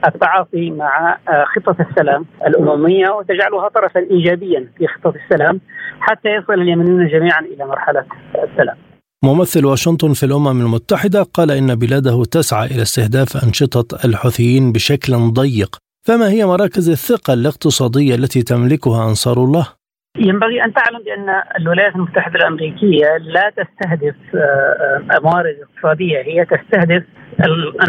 التعاطي 0.07 0.69
مع 0.71 1.17
آه، 1.29 1.45
خطه 1.55 1.85
السلام 1.89 2.25
الأممية 2.47 3.09
وتجعلها 3.09 3.69
طرفا 3.69 3.99
ايجابيا 3.99 4.67
في 4.77 4.87
خطه 4.87 5.13
السلام 5.23 5.59
حتى 5.99 6.29
يصل 6.29 6.53
اليمنيون 6.53 7.07
جميعا 7.07 7.41
إلى 7.41 7.65
مرحلة 7.65 8.05
السلام. 8.35 8.77
ممثل 9.23 9.65
واشنطن 9.65 10.13
في 10.13 10.25
الأمم 10.25 10.61
المتحدة 10.61 11.23
قال 11.23 11.51
إن 11.51 11.75
بلاده 11.75 12.23
تسعى 12.31 12.65
إلى 12.65 12.81
استهداف 12.81 13.43
أنشطة 13.43 13.97
الحوثيين 14.05 14.71
بشكل 14.71 15.13
ضيق، 15.33 15.75
فما 16.07 16.29
هي 16.29 16.45
مراكز 16.45 16.89
الثقة 16.89 17.33
الاقتصادية 17.33 18.15
التي 18.15 18.41
تملكها 18.41 19.09
أنصار 19.09 19.37
الله؟ 19.37 19.76
ينبغي 20.17 20.63
أن 20.63 20.73
تعلم 20.73 20.99
بأن 21.05 21.41
الولايات 21.59 21.95
المتحدة 21.95 22.35
الأمريكية 22.35 23.17
لا 23.17 23.49
تستهدف 23.49 24.15
آه، 24.35 25.01
آه، 25.11 25.19
موارد 25.19 25.55
اقتصاديه 25.61 26.17
هي 26.17 26.45
تستهدف 26.45 27.03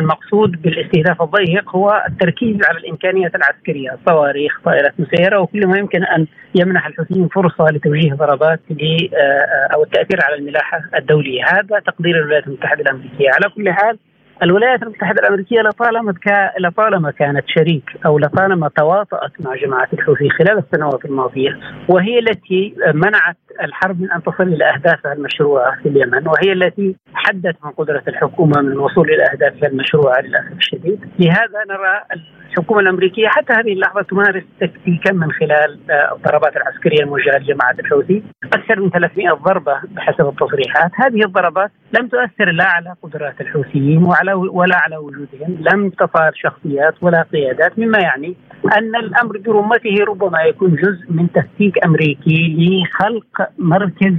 المقصود 0.00 0.62
بالاستهداف 0.62 1.22
الضيق 1.22 1.76
هو 1.76 2.04
التركيز 2.08 2.56
على 2.64 2.78
الإمكانيات 2.78 3.34
العسكرية 3.34 3.98
صواريخ 4.08 4.60
طائرات 4.64 4.92
مسيرة 4.98 5.40
وكل 5.40 5.66
ما 5.66 5.78
يمكن 5.78 6.04
أن 6.04 6.26
يمنح 6.54 6.86
الحوثيين 6.86 7.28
فرصة 7.28 7.64
لتوجيه 7.64 8.14
ضربات 8.14 8.60
آه، 8.70 9.74
أو 9.74 9.82
التأثير 9.82 10.18
على 10.22 10.34
الملاحة 10.34 10.80
الدولية. 10.96 11.44
هذا 11.44 11.78
تقدير 11.86 12.18
الولايات 12.18 12.46
المتحدة 12.46 12.80
الأمريكية. 12.80 13.30
على 13.30 13.54
كل 13.54 13.72
حال 13.72 13.98
الولايات 14.42 14.82
المتحدة 14.82 15.20
الأمريكية 15.20 15.60
لطالما 15.60 16.14
لطالما 16.60 17.10
كانت 17.10 17.44
شريك 17.46 17.84
أو 18.06 18.18
لطالما 18.18 18.70
تواطأت 18.76 19.32
مع 19.40 19.56
جماعة 19.56 19.88
الحوثي 19.92 20.30
خلال 20.30 20.58
السنوات 20.58 21.04
الماضية 21.04 21.58
وهي 21.88 22.18
التي 22.18 22.74
منعت 22.94 23.36
الحرب 23.62 24.00
من 24.00 24.10
أن 24.10 24.22
تصل 24.22 24.42
إلى 24.42 24.64
أهدافها 24.64 25.12
المشروعة 25.12 25.76
في 25.82 25.88
اليمن 25.88 26.28
وهي 26.28 26.52
التي 26.52 26.96
حدت 27.14 27.56
من 27.64 27.70
قدرة 27.70 28.02
الحكومة 28.08 28.62
من 28.62 28.72
الوصول 28.72 29.10
إلى 29.10 29.24
أهدافها 29.32 29.68
المشروعة 29.68 30.20
للأسف 30.20 30.52
الشديد، 30.52 31.00
لهذا 31.18 31.64
نرى 31.68 32.02
الحكومة 32.50 32.80
الأمريكية 32.80 33.28
حتى 33.28 33.52
هذه 33.52 33.72
اللحظة 33.72 34.02
تمارس 34.02 34.42
تكتيكا 34.60 35.12
من 35.12 35.32
خلال 35.32 35.78
آه، 35.90 36.14
الضربات 36.16 36.56
العسكرية 36.56 37.00
الموجهه 37.00 37.38
لجماعة 37.38 37.76
الحوثي، 37.78 38.22
أكثر 38.44 38.80
من 38.80 38.90
300 38.90 39.32
ضربة 39.32 39.80
بحسب 39.96 40.28
التصريحات، 40.28 40.90
هذه 40.94 41.24
الضربات 41.24 41.70
لم 41.98 42.08
تؤثر 42.08 42.50
لا 42.50 42.64
على 42.64 42.94
قدرات 43.02 43.40
الحوثيين 43.40 44.04
وعلى 44.04 44.34
ولا 44.34 44.76
على 44.76 44.96
وجودهم، 44.96 45.58
لم 45.72 45.90
تصار 45.90 46.32
شخصيات 46.34 46.94
ولا 47.02 47.22
قيادات 47.32 47.78
مما 47.78 47.98
يعني 47.98 48.36
أن 48.66 48.96
الأمر 48.96 49.38
برمته 49.38 50.04
ربما 50.08 50.42
يكون 50.42 50.74
جزء 50.74 51.04
من 51.10 51.32
تفكيك 51.32 51.84
أمريكي 51.86 52.56
لخلق 52.58 53.48
مركز 53.58 54.14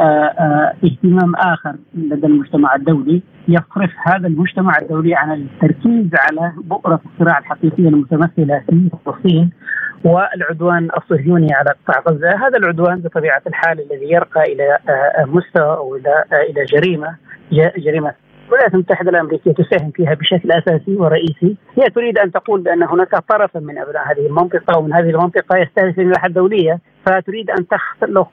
آه، 0.00 0.02
آه، 0.04 0.74
اهتمام 0.84 1.34
آخر 1.36 1.74
لدى 1.94 2.26
المجتمع 2.26 2.74
الدولي 2.74 3.22
يصرف 3.48 3.90
هذا 4.06 4.26
المجتمع 4.26 4.72
الدولي 4.82 5.14
عن 5.14 5.32
التركيز 5.32 6.06
على 6.14 6.52
بؤرة 6.56 7.00
الصراع 7.12 7.38
الحقيقيه 7.38 7.88
المتمثلة 7.88 8.62
في 8.70 8.90
فلسطين 9.04 9.50
والعدوان 10.04 10.88
الصهيوني 10.96 11.54
على 11.54 11.70
قطاع 11.70 12.02
غزة، 12.08 12.28
هذا 12.28 12.58
العدوان 12.58 13.00
بطبيعة 13.00 13.42
الحال 13.46 13.80
الذي 13.80 14.12
يرقى 14.12 14.42
إلى 14.42 14.78
آه، 14.88 15.24
مستوى 15.24 15.76
أو 15.76 15.96
إلى 15.96 16.24
إلى 16.50 16.64
جريمة 16.64 17.16
جريمة 17.78 18.12
الولايات 18.48 18.74
المتحده 18.74 19.10
الأمريكية 19.10 19.52
تساهم 19.52 19.90
فيها 19.90 20.14
بشكل 20.14 20.52
أساسي 20.52 20.96
ورئيسي، 20.96 21.56
هي 21.76 21.90
تريد 21.94 22.18
أن 22.18 22.32
تقول 22.32 22.60
بأن 22.60 22.82
هناك 22.82 23.10
طرفا 23.28 23.60
من 23.60 23.78
أبناء 23.78 24.12
هذه 24.12 24.26
المنطقة 24.26 24.78
ومن 24.78 24.92
هذه 24.92 25.10
المنطقة 25.10 25.58
يستهدف 25.58 25.98
الملاحه 25.98 26.26
الدولية، 26.26 26.80
فتريد 27.06 27.50
أن 27.50 27.68
تخلق 27.68 28.28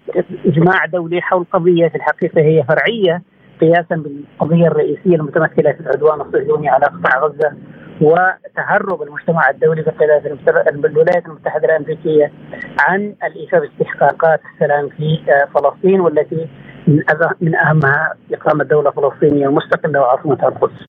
إجماع 0.46 0.86
دولي 0.86 1.22
حول 1.22 1.46
قضية 1.54 1.88
في 1.88 1.96
الحقيقة 1.96 2.42
هي 2.42 2.64
فرعية 2.64 3.22
قياسا 3.62 3.96
بالقضية 3.96 4.68
الرئيسية 4.68 5.16
المتمثلة 5.16 5.72
في 5.72 5.80
العدوان 5.80 6.22
الصهيوني 6.22 6.70
على 6.70 6.86
قطاع 6.86 7.20
غزة 7.20 7.54
وتهرب 8.02 9.02
المجتمع 9.02 9.50
الدولي 9.50 9.82
بقيادة 9.82 10.38
الولايات 10.86 11.26
المتحدة 11.26 11.66
الأمريكية 11.66 12.32
عن 12.80 13.16
الايفاء 13.24 13.62
باستحقاقات 13.62 14.42
السلام 14.54 14.90
في 14.90 15.20
فلسطين 15.54 16.02
والتي 16.02 16.48
من 17.42 17.56
أهمها 17.56 18.14
إقامة 18.34 18.64
دولة 18.64 18.92
فلسطينية 18.92 19.48
مستقلة 19.48 20.00
وعاصمتها 20.00 20.48
القدس. 20.48 20.86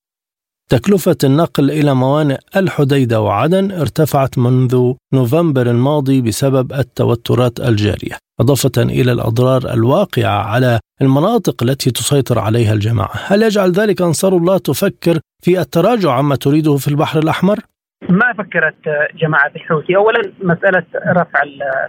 تكلفة 0.68 1.16
النقل 1.24 1.70
إلى 1.70 1.94
موانئ 1.94 2.38
الحديدة 2.56 3.20
وعدن 3.20 3.72
ارتفعت 3.72 4.38
منذ 4.38 4.92
نوفمبر 5.14 5.70
الماضي 5.70 6.22
بسبب 6.22 6.72
التوترات 6.72 7.60
الجارية، 7.60 8.16
إضافة 8.40 8.72
إلى 8.78 9.12
الأضرار 9.12 9.72
الواقعة 9.72 10.42
على 10.42 10.80
المناطق 11.02 11.62
التي 11.62 11.90
تسيطر 11.90 12.38
عليها 12.38 12.72
الجماعة. 12.72 13.14
هل 13.26 13.42
يجعل 13.42 13.72
ذلك 13.72 14.02
أنصار 14.02 14.36
الله 14.36 14.58
تفكر 14.58 15.20
في 15.44 15.60
التراجع 15.60 16.12
عما 16.12 16.36
تريده 16.36 16.76
في 16.76 16.88
البحر 16.88 17.18
الأحمر؟ 17.18 17.58
ما 18.08 18.32
فكرت 18.32 19.08
جماعة 19.14 19.50
الحوثي؟ 19.56 19.96
أولا 19.96 20.32
مسألة 20.42 20.82
رفع 21.06 21.40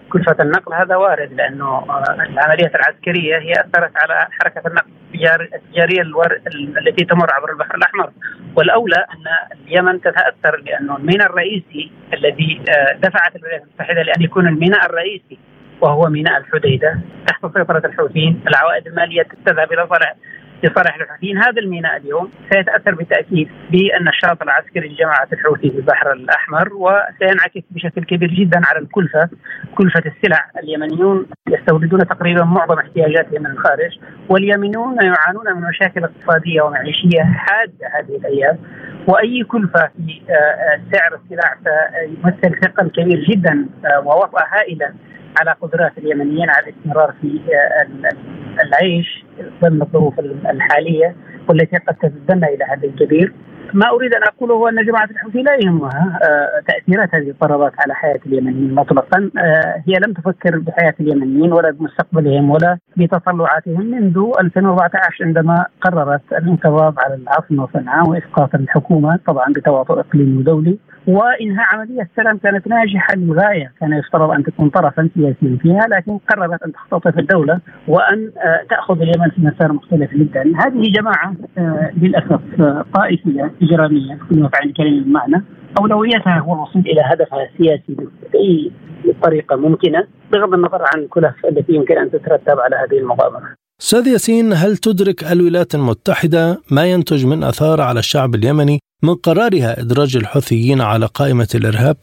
كلفة 0.10 0.36
النقل 0.40 0.74
هذا 0.74 0.96
وارد 0.96 1.34
لأنه 1.34 1.86
العمليات 2.20 2.76
العسكرية 2.76 3.38
هي 3.38 3.52
أثرت 3.52 3.92
على 3.96 4.28
حركة 4.32 4.68
النقل 4.68 4.92
التجارية 5.56 6.02
التي 6.82 7.06
تمر 7.06 7.34
عبر 7.34 7.52
البحر 7.52 7.76
الأحمر. 7.76 8.12
والأولى 8.56 8.96
أن 8.96 9.58
اليمن 9.68 10.02
تتأثر 10.02 10.58
لأنه 10.66 10.98
الميناء 10.98 11.28
الرئيسي 11.28 11.92
الذي 12.14 12.62
دفعت 13.04 13.36
الولايات 13.36 13.62
المتحدة 13.62 14.02
لأن 14.02 14.22
يكون 14.22 14.48
الميناء 14.48 14.86
الرئيسي 14.86 15.40
وهو 15.82 16.10
ميناء 16.10 16.38
الحديدة 16.38 17.00
تحت 17.28 17.46
سيطرة 17.58 17.86
الحوثيين. 17.86 18.44
العوائد 18.48 18.88
المالية 18.88 19.28
تذهب 19.46 19.74
إلى 19.74 19.88
صالح 19.88 20.16
لصالح 20.64 20.96
الحوثيين 20.96 21.38
هذا 21.38 21.62
الميناء 21.62 21.98
اليوم 21.98 22.32
سيتأثر 22.54 22.96
بالتأكيد 22.96 23.50
بالنشاط 23.72 24.42
العسكري 24.42 24.90
لجماعه 24.90 25.28
الحوثي 25.34 25.70
في 25.70 25.78
البحر 25.78 26.12
الأحمر 26.12 26.74
وسينعكس 26.74 27.62
بشكل 27.72 28.04
كبير 28.04 28.30
جدا 28.30 28.62
على 28.66 28.80
الكلفة. 28.80 29.30
كلفة 29.76 30.04
السلع 30.06 30.46
اليمنيون 30.64 31.26
يستوردون 31.50 32.00
تقريبا 32.00 32.44
معظم 32.44 32.80
احتياجاتهم 32.80 33.44
من 33.44 33.52
الخارج 33.52 34.00
واليمنيون 34.30 34.96
يعانون 34.96 35.46
من 35.56 35.68
مشاكل 35.70 36.04
اقتصادية 36.04 36.62
ومعيشية 36.62 37.24
حادة 37.24 37.88
هذه 37.94 38.16
الأيام. 38.16 38.58
وأي 39.08 39.44
كلفة 39.44 39.90
في 39.98 40.22
آه، 40.30 40.82
سعر 40.92 41.20
السلع 41.24 41.58
سيمثل 41.64 42.60
ثقل 42.62 42.90
كبير 42.90 43.26
جدا 43.30 43.66
آه، 43.86 44.00
ووطأة 44.00 44.46
هائلة 44.52 44.94
على 45.40 45.56
قدرات 45.62 45.98
اليمنيين 45.98 46.50
على 46.50 46.70
الاستمرار 46.70 47.14
في 47.22 47.40
آه، 47.54 47.88
العيش 48.64 49.26
ضمن 49.62 49.82
الظروف 49.82 50.20
الحالية 50.20 51.16
والتي 51.48 51.78
قد 51.78 51.96
تتدنى 51.96 52.46
إلى 52.46 52.66
حد 52.66 52.86
كبير. 52.86 53.34
ما 53.74 53.90
أريد 53.90 54.14
أن 54.14 54.24
أقوله 54.24 54.54
هو 54.54 54.68
أن 54.68 54.86
جماعة 54.86 55.10
الحوثي 55.12 55.42
لا 55.42 55.58
يهمها 55.64 56.20
آه، 56.24 56.62
تأثيرات 56.68 57.16
هذه 57.16 57.30
الضربات 57.30 57.74
على 57.80 57.96
حياة 57.96 58.20
اليمنيين 58.26 58.76
مطلقا، 58.76 59.30
آه، 59.38 59.84
هي 59.88 59.94
لم 60.08 60.14
تفكر 60.14 60.60
بحياة 60.60 60.94
اليمنيين 61.00 61.54
ولا 61.54 61.72
بمستقبلهم 61.72 62.50
ولا 62.50 62.78
بتطلعاتهم 62.98 63.86
منذ 63.86 64.32
2014 64.40 65.26
عندما 65.26 65.66
قررت 65.82 66.22
الانقضاض 66.32 66.96
على 67.00 67.16
العاصمة 67.16 67.68
صنعاء 67.74 68.10
وإسقاط 68.10 68.56
الحكومة 68.56 69.20
طبعا 69.28 69.54
بتواطؤ 69.54 70.00
اقليمي 70.00 70.38
ودولي 70.38 70.78
وإنهاء 71.08 71.66
عملية 71.74 72.02
السلام 72.02 72.38
كانت 72.38 72.68
ناجحة 72.68 73.16
للغاية، 73.16 73.72
كان 73.80 73.94
يفترض 73.94 74.32
أن 74.32 74.44
تكون 74.44 74.70
طرفا 74.70 75.10
سياسيا 75.16 75.58
فيها 75.62 75.88
لكن 75.88 76.18
قررت 76.18 76.64
أن 76.64 76.72
تختطف 76.74 77.20
الدولة 77.20 77.60
وأن 77.88 78.32
آه، 78.38 78.62
تأخذ 78.70 79.02
اليمن 79.02 79.30
في 79.30 79.42
مسار 79.42 79.74
مختلف 79.74 80.14
جدا، 80.14 80.42
هذه 80.42 80.92
جماعة 80.92 81.34
للأسف 82.02 82.42
طائفية 82.94 83.52
إجرامية 83.62 84.16
بكل 84.16 84.40
ما 84.40 84.50
تعني 84.50 84.74
كلمة 84.74 85.02
المعنى 85.02 85.44
أولويتها 85.80 86.40
هو 86.40 86.54
الوصول 86.54 86.82
إلى 86.82 87.02
هدفها 87.06 87.50
السياسي 87.50 87.96
بأي 88.34 88.72
طريقة 89.24 89.56
ممكنة 89.56 90.08
بغض 90.32 90.54
النظر 90.54 90.82
عن 90.82 91.04
الكلف 91.04 91.36
التي 91.46 91.74
يمكن 91.74 91.98
أن 91.98 92.12
تترتب 92.12 92.60
على 92.60 92.76
هذه 92.76 93.00
المغامره. 93.00 93.56
أستاذ 93.82 94.08
ياسين 94.08 94.54
هل 94.54 94.78
تدرك 94.78 95.32
الولايات 95.32 95.76
المتحدة 95.76 96.62
ما 96.72 96.86
ينتج 96.86 97.26
من 97.26 97.44
آثار 97.44 97.82
على 97.82 98.00
الشعب 98.00 98.36
اليمني 98.36 98.80
من 99.04 99.16
قرارها 99.16 99.82
إدراج 99.82 100.18
الحوثيين 100.18 100.82
على 100.82 101.06
قائمة 101.06 101.48
الإرهاب؟ 101.56 101.98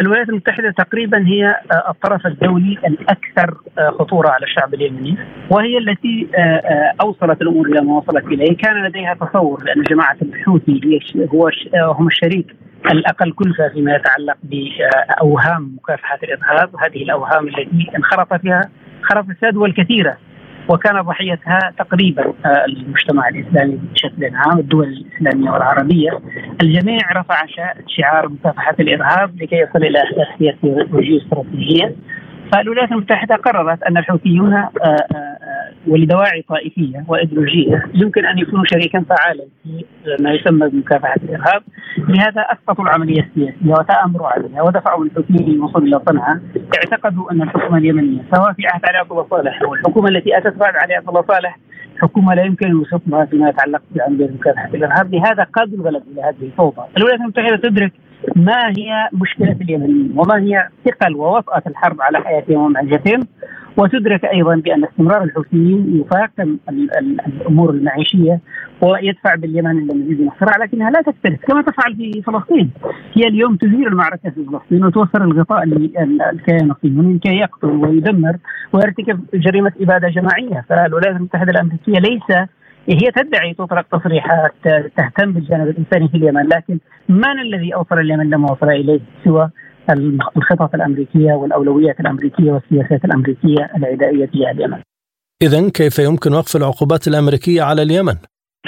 الولايات 0.00 0.28
المتحدة 0.28 0.70
تقريبا 0.70 1.26
هي 1.26 1.46
آه، 1.46 1.90
الطرف 1.90 2.26
الدولي 2.26 2.78
الأكثر 2.86 3.56
آه، 3.78 3.90
خطورة 3.90 4.28
على 4.28 4.44
الشعب 4.44 4.74
اليمني 4.74 5.16
وهي 5.50 5.78
التي 5.78 6.28
آه، 6.34 6.92
أوصلت 7.00 7.42
الأمور 7.42 7.66
إلى 7.66 7.80
ما 7.80 7.96
وصلت 7.96 8.24
إليه. 8.24 8.56
كان 8.56 8.84
لديها 8.84 9.14
تصور 9.14 9.64
لأن 9.64 9.82
جماعة 9.82 10.16
الحوثي 10.22 11.00
هو 11.34 11.50
هم 11.74 12.06
الشريك 12.06 12.46
الأقل 12.92 13.32
كلفة 13.32 13.68
فيما 13.68 13.94
يتعلق 13.94 14.36
بأوهام 14.42 15.76
مكافحة 15.76 16.18
الإرهاب. 16.22 16.76
هذه 16.76 17.02
الأوهام 17.02 17.48
التي 17.48 17.90
انخرط 17.96 18.40
فيها 18.40 18.70
خرطت 19.02 19.44
الدول 19.44 19.72
كثيرة 19.72 20.16
وكان 20.70 21.02
ضحيتها 21.02 21.72
تقريبا 21.78 22.22
آه، 22.22 22.64
المجتمع 22.64 23.28
الإسلامي 23.28 23.78
بشكل 23.92 24.30
عام 24.34 24.58
الدول 24.58 24.86
الإسلامية 24.88 25.50
والعربية. 25.50 26.10
الجميع 26.62 26.98
رفع 27.16 27.46
شعار 27.86 28.28
مكافحه 28.28 28.74
الإرهاب 28.80 29.42
لكي 29.42 29.56
يصل 29.56 29.84
إلى 29.84 29.98
أهداف 29.98 30.28
سياسية 30.38 30.88
وجيوستراتيجية. 30.92 31.94
فالولايات 32.52 32.92
المتحدة 32.92 33.36
قررت 33.36 33.82
أن 33.82 33.96
الحوثيون 33.96 34.54
آه، 34.54 34.70
آه، 34.84 35.38
ولدواعي 35.86 36.42
طائفية 36.48 37.04
وإيديولوجية. 37.08 37.84
يمكن 37.94 38.26
أن 38.26 38.38
يكونوا 38.38 38.64
شريكا 38.64 39.04
فعالا 39.08 39.44
في 39.62 39.84
ما 40.20 40.32
يسمى 40.32 40.68
بمكافحة 40.68 41.16
الإرهاب، 41.24 41.62
لهذا 41.98 42.40
اسقطوا 42.40 42.84
العملية 42.84 43.20
السياسية 43.20 43.72
وتآمروا 43.72 44.26
عليها 44.26 44.62
ودفعوا 44.62 45.04
الحوثيين 45.04 45.48
للوصول 45.48 45.88
إلى 45.88 46.00
صنعاء، 46.08 46.38
اعتقدوا 46.76 47.32
أن 47.32 47.42
الحكومة 47.42 47.78
اليمنية 47.78 48.22
سواء 48.34 48.52
في 48.52 48.62
عهد 48.66 48.84
علي 48.84 48.98
عبد 48.98 49.10
الله 49.10 49.26
صالح 49.30 49.62
أو 49.62 49.74
الحكومة 49.74 50.08
التي 50.08 50.38
أتت 50.38 50.56
بعد 50.56 50.74
علي 50.76 50.94
عبد 50.94 51.08
الله 51.08 51.24
صالح 51.28 51.58
حكومة 51.98 52.34
لا 52.34 52.42
يمكن 52.44 52.66
الوصول 52.66 53.00
فيما 53.30 53.48
يتعلق 53.48 53.82
بعملية 53.90 54.30
مكافحة 54.30 54.68
الإرهاب، 54.74 55.14
لهذا 55.14 55.42
قاد 55.42 55.72
البلد 55.72 56.02
إلى 56.12 56.22
هذه 56.22 56.42
الفوضى. 56.42 56.82
الولايات 56.96 57.20
المتحدة 57.20 57.56
تدرك 57.56 57.92
ما 58.36 58.68
هي 58.68 59.08
مشكلة 59.12 59.56
اليمنيين. 59.60 60.12
وما 60.16 60.38
هي 60.38 60.68
ثقل 60.84 61.16
ووطأة 61.16 61.62
الحرب 61.66 62.02
على 62.02 62.18
حياتهم 62.18 62.56
ومعيشتهم. 62.56 63.26
وتدرك 63.80 64.24
أيضا 64.24 64.56
بأن 64.56 64.84
استمرار 64.84 65.22
الحوثيين 65.22 66.00
يفاقم 66.00 66.58
الأمور 66.68 67.70
المعيشية 67.70 68.40
ويدفع 68.82 69.34
باليمن 69.34 69.70
إلى 69.70 69.94
مزيد 69.94 70.20
من 70.20 70.28
الصراع 70.28 70.64
لكنها 70.64 70.90
لا 70.90 71.02
تكترث 71.02 71.40
كما 71.48 71.62
تفعل 71.62 71.96
في 71.96 72.22
فلسطين. 72.22 72.70
هي 73.12 73.28
اليوم 73.28 73.56
تثير 73.56 73.88
المعركة 73.88 74.30
في 74.30 74.44
فلسطين 74.44 74.84
وتوفر 74.84 75.24
الغطاء 75.24 75.64
للكيان 75.64 76.70
الصهيوني 76.70 77.14
لكي 77.14 77.36
يقتل 77.36 77.68
ويدمر 77.68 78.36
ويرتكب 78.72 79.20
جريمة 79.34 79.72
إبادة 79.80 80.08
جماعية. 80.08 80.64
فالولايات 80.68 81.16
المتحدة 81.16 81.50
الأمريكية 81.50 81.98
ليس 81.98 82.48
هي 82.88 83.10
تدعي 83.16 83.54
تطلق 83.54 83.98
تصريحات 83.98 84.52
تهتم 84.96 85.32
بالجانب 85.32 85.68
الإنساني 85.68 86.08
في 86.08 86.16
اليمن 86.16 86.42
لكن 86.42 86.78
من 87.08 87.40
الذي 87.40 87.74
اوصل 87.74 87.98
اليمن 87.98 88.30
لما 88.30 88.52
وصل 88.52 88.70
إليه 88.70 89.00
سوى 89.24 89.50
الخطط 90.36 90.74
الأمريكية 90.74 91.32
والأولويات 91.32 92.00
الأمريكية 92.00 92.52
والسياسات 92.52 93.04
الأمريكية 93.04 93.70
العدائية 93.76 94.26
تجاه 94.26 94.50
اليمن. 94.50 94.78
اذا 95.42 95.70
كيف 95.70 95.98
يمكن 95.98 96.32
وقف 96.32 96.56
العقوبات 96.56 97.08
الأمريكية 97.08 97.62
على 97.62 97.82
اليمن؟ 97.82 98.14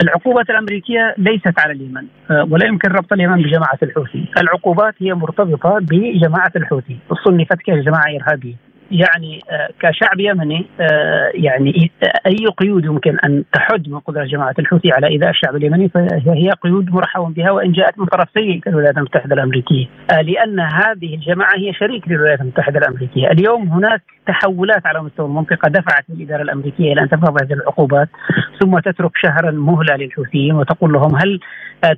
العقوبات 0.03 0.51
الأمريكية 0.51 1.15
ليست 1.19 1.59
على 1.59 1.73
اليمن 1.73 2.07
آه، 2.31 2.49
ولا 2.51 2.67
يمكن 2.67 2.89
ربط 2.89 3.13
اليمن 3.13 3.43
بجماعة 3.43 3.79
الحوثي، 3.83 4.29
العقوبات 4.39 4.95
هي 4.99 5.15
مرتبطة 5.15 5.79
بجماعة 5.79 6.53
الحوثي، 6.57 6.97
صنفت 7.25 7.59
كجماعة 7.67 8.17
إرهابية. 8.17 8.55
يعني 8.93 9.41
آه، 9.51 9.69
كشعب 9.81 10.21
يمني 10.21 10.67
آه، 10.81 11.31
يعني 11.35 11.91
إي 12.27 12.47
قيود 12.59 12.85
يمكن 12.85 13.19
أن 13.25 13.45
تحد 13.53 13.89
من 13.89 13.99
قدرة 13.99 14.25
جماعة 14.25 14.55
الحوثي 14.59 14.93
على 14.93 15.07
إيذاء 15.07 15.31
الشعب 15.31 15.57
اليمني 15.57 15.89
فهي 15.89 16.51
قيود 16.63 16.91
مرحب 16.91 17.35
بها 17.35 17.51
وإن 17.51 17.73
جاءت 17.73 17.99
من 17.99 18.07
طرف 18.07 18.29
سيء 18.35 18.61
كالولايات 18.61 18.97
المتحدة 18.97 19.35
الأمريكية. 19.35 19.87
آه، 20.13 20.21
لأن 20.21 20.61
هذه 20.61 21.15
الجماعة 21.15 21.57
هي 21.57 21.73
شريك 21.73 22.09
للولايات 22.09 22.41
المتحدة 22.41 22.79
الأمريكية، 22.79 23.31
اليوم 23.31 23.69
هناك 23.69 24.03
تحولات 24.27 24.87
على 24.87 25.03
مستوى 25.03 25.27
المنطقة 25.27 25.69
دفعت 25.69 26.05
الإدارة 26.11 26.43
الأمريكية 26.43 26.93
إلى 26.93 27.03
أن 27.03 27.09
تفرض 27.09 27.43
هذه 27.43 27.53
العقوبات 27.53 28.09
ثم 28.61 28.79
تترك 28.79 29.11
شهرا 29.17 29.51
مهلة 29.51 29.97
للحوثيين 29.97 30.55
وتقول 30.55 30.93
لهم 30.93 31.17
هل 31.17 31.41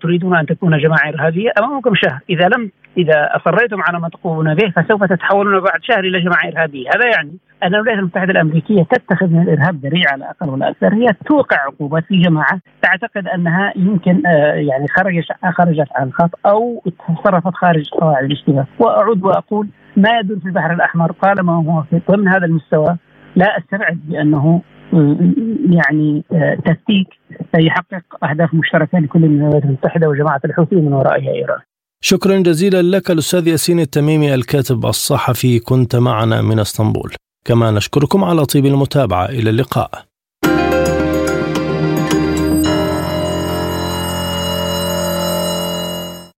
تريدون 0.02 0.37
أن 0.37 0.46
تكون 0.46 0.78
جماعة 0.78 1.09
إرهابية؟ 1.09 1.50
أمامكم 1.59 1.94
شهر، 1.94 2.18
إذا 2.30 2.48
لم 2.48 2.70
إذا 2.96 3.30
أصريتم 3.37 3.83
على 3.83 4.00
ما 4.00 4.09
تقومون 4.09 4.54
به 4.54 4.72
فسوف 4.76 5.04
تتحولون 5.04 5.61
بعد 5.61 5.80
شهر 5.83 6.04
إلى 6.04 6.20
جماعة 6.20 6.48
إرهابية، 6.48 6.84
هذا 6.88 7.07
يعني 7.16 7.38
أن 7.62 7.75
الولايات 7.75 7.99
المتحدة 7.99 8.33
الأمريكية 8.33 8.83
تتخذ 8.83 9.27
من 9.27 9.42
الإرهاب 9.42 9.87
ذريعه 9.87 10.12
على 10.12 10.25
الأقل 10.25 10.51
ولا 10.51 10.70
أكثر، 10.70 10.94
هي 10.94 11.07
توقع 11.27 11.57
عقوبات 11.57 12.05
في 12.05 12.16
جماعة 12.16 12.61
تعتقد 12.83 13.29
أنها 13.29 13.73
يمكن 13.77 14.27
آه، 14.27 14.55
يعني 14.55 14.87
خرجت 14.88 15.27
خرجت 15.59 15.88
عن 15.94 16.07
الخط 16.07 16.31
أو 16.47 16.83
تصرفت 17.09 17.55
خارج 17.55 17.88
قواعد 17.88 18.25
الاشتباك، 18.25 18.66
وأعود 18.79 19.25
وأقول 19.25 19.68
ما 19.97 20.18
يدور 20.18 20.38
في 20.40 20.47
البحر 20.47 20.73
الأحمر 20.73 21.12
طالما 21.12 21.53
هو 21.53 21.85
ضمن 22.11 22.29
هذا 22.29 22.47
المستوى 22.47 22.97
لا 23.37 23.59
أستبعد 23.59 24.01
بأنه 24.05 24.62
آه، 24.94 25.16
يعني 25.70 26.25
آه، 26.33 26.55
تفكيك 26.55 27.09
يحقق 27.59 28.25
أهداف 28.25 28.55
مشتركة 28.55 28.99
لكل 28.99 29.20
من 29.20 29.40
الولايات 29.40 29.64
المتحدة 29.64 30.09
وجماعة 30.09 30.40
الحوثي 30.44 30.77
من 30.77 30.92
ورائها 30.92 31.33
إيران. 31.33 31.61
شكرا 32.07 32.38
جزيلا 32.38 32.83
لك 32.83 33.11
الأستاذ 33.11 33.49
ياسين 33.49 33.81
التميمي 33.81 34.35
الكاتب 34.35 34.87
الصحفي 34.87 35.59
كنت 35.59 35.97
معنا 35.97 36.43
من 36.43 36.59
إسطنبول. 36.59 37.14
كما 37.45 37.71
نشكركم 37.71 38.25
على 38.25 38.47
طيب 38.47 38.67
المتابعة 38.67 39.27
إلى 39.27 39.51
اللقاء. 39.51 40.05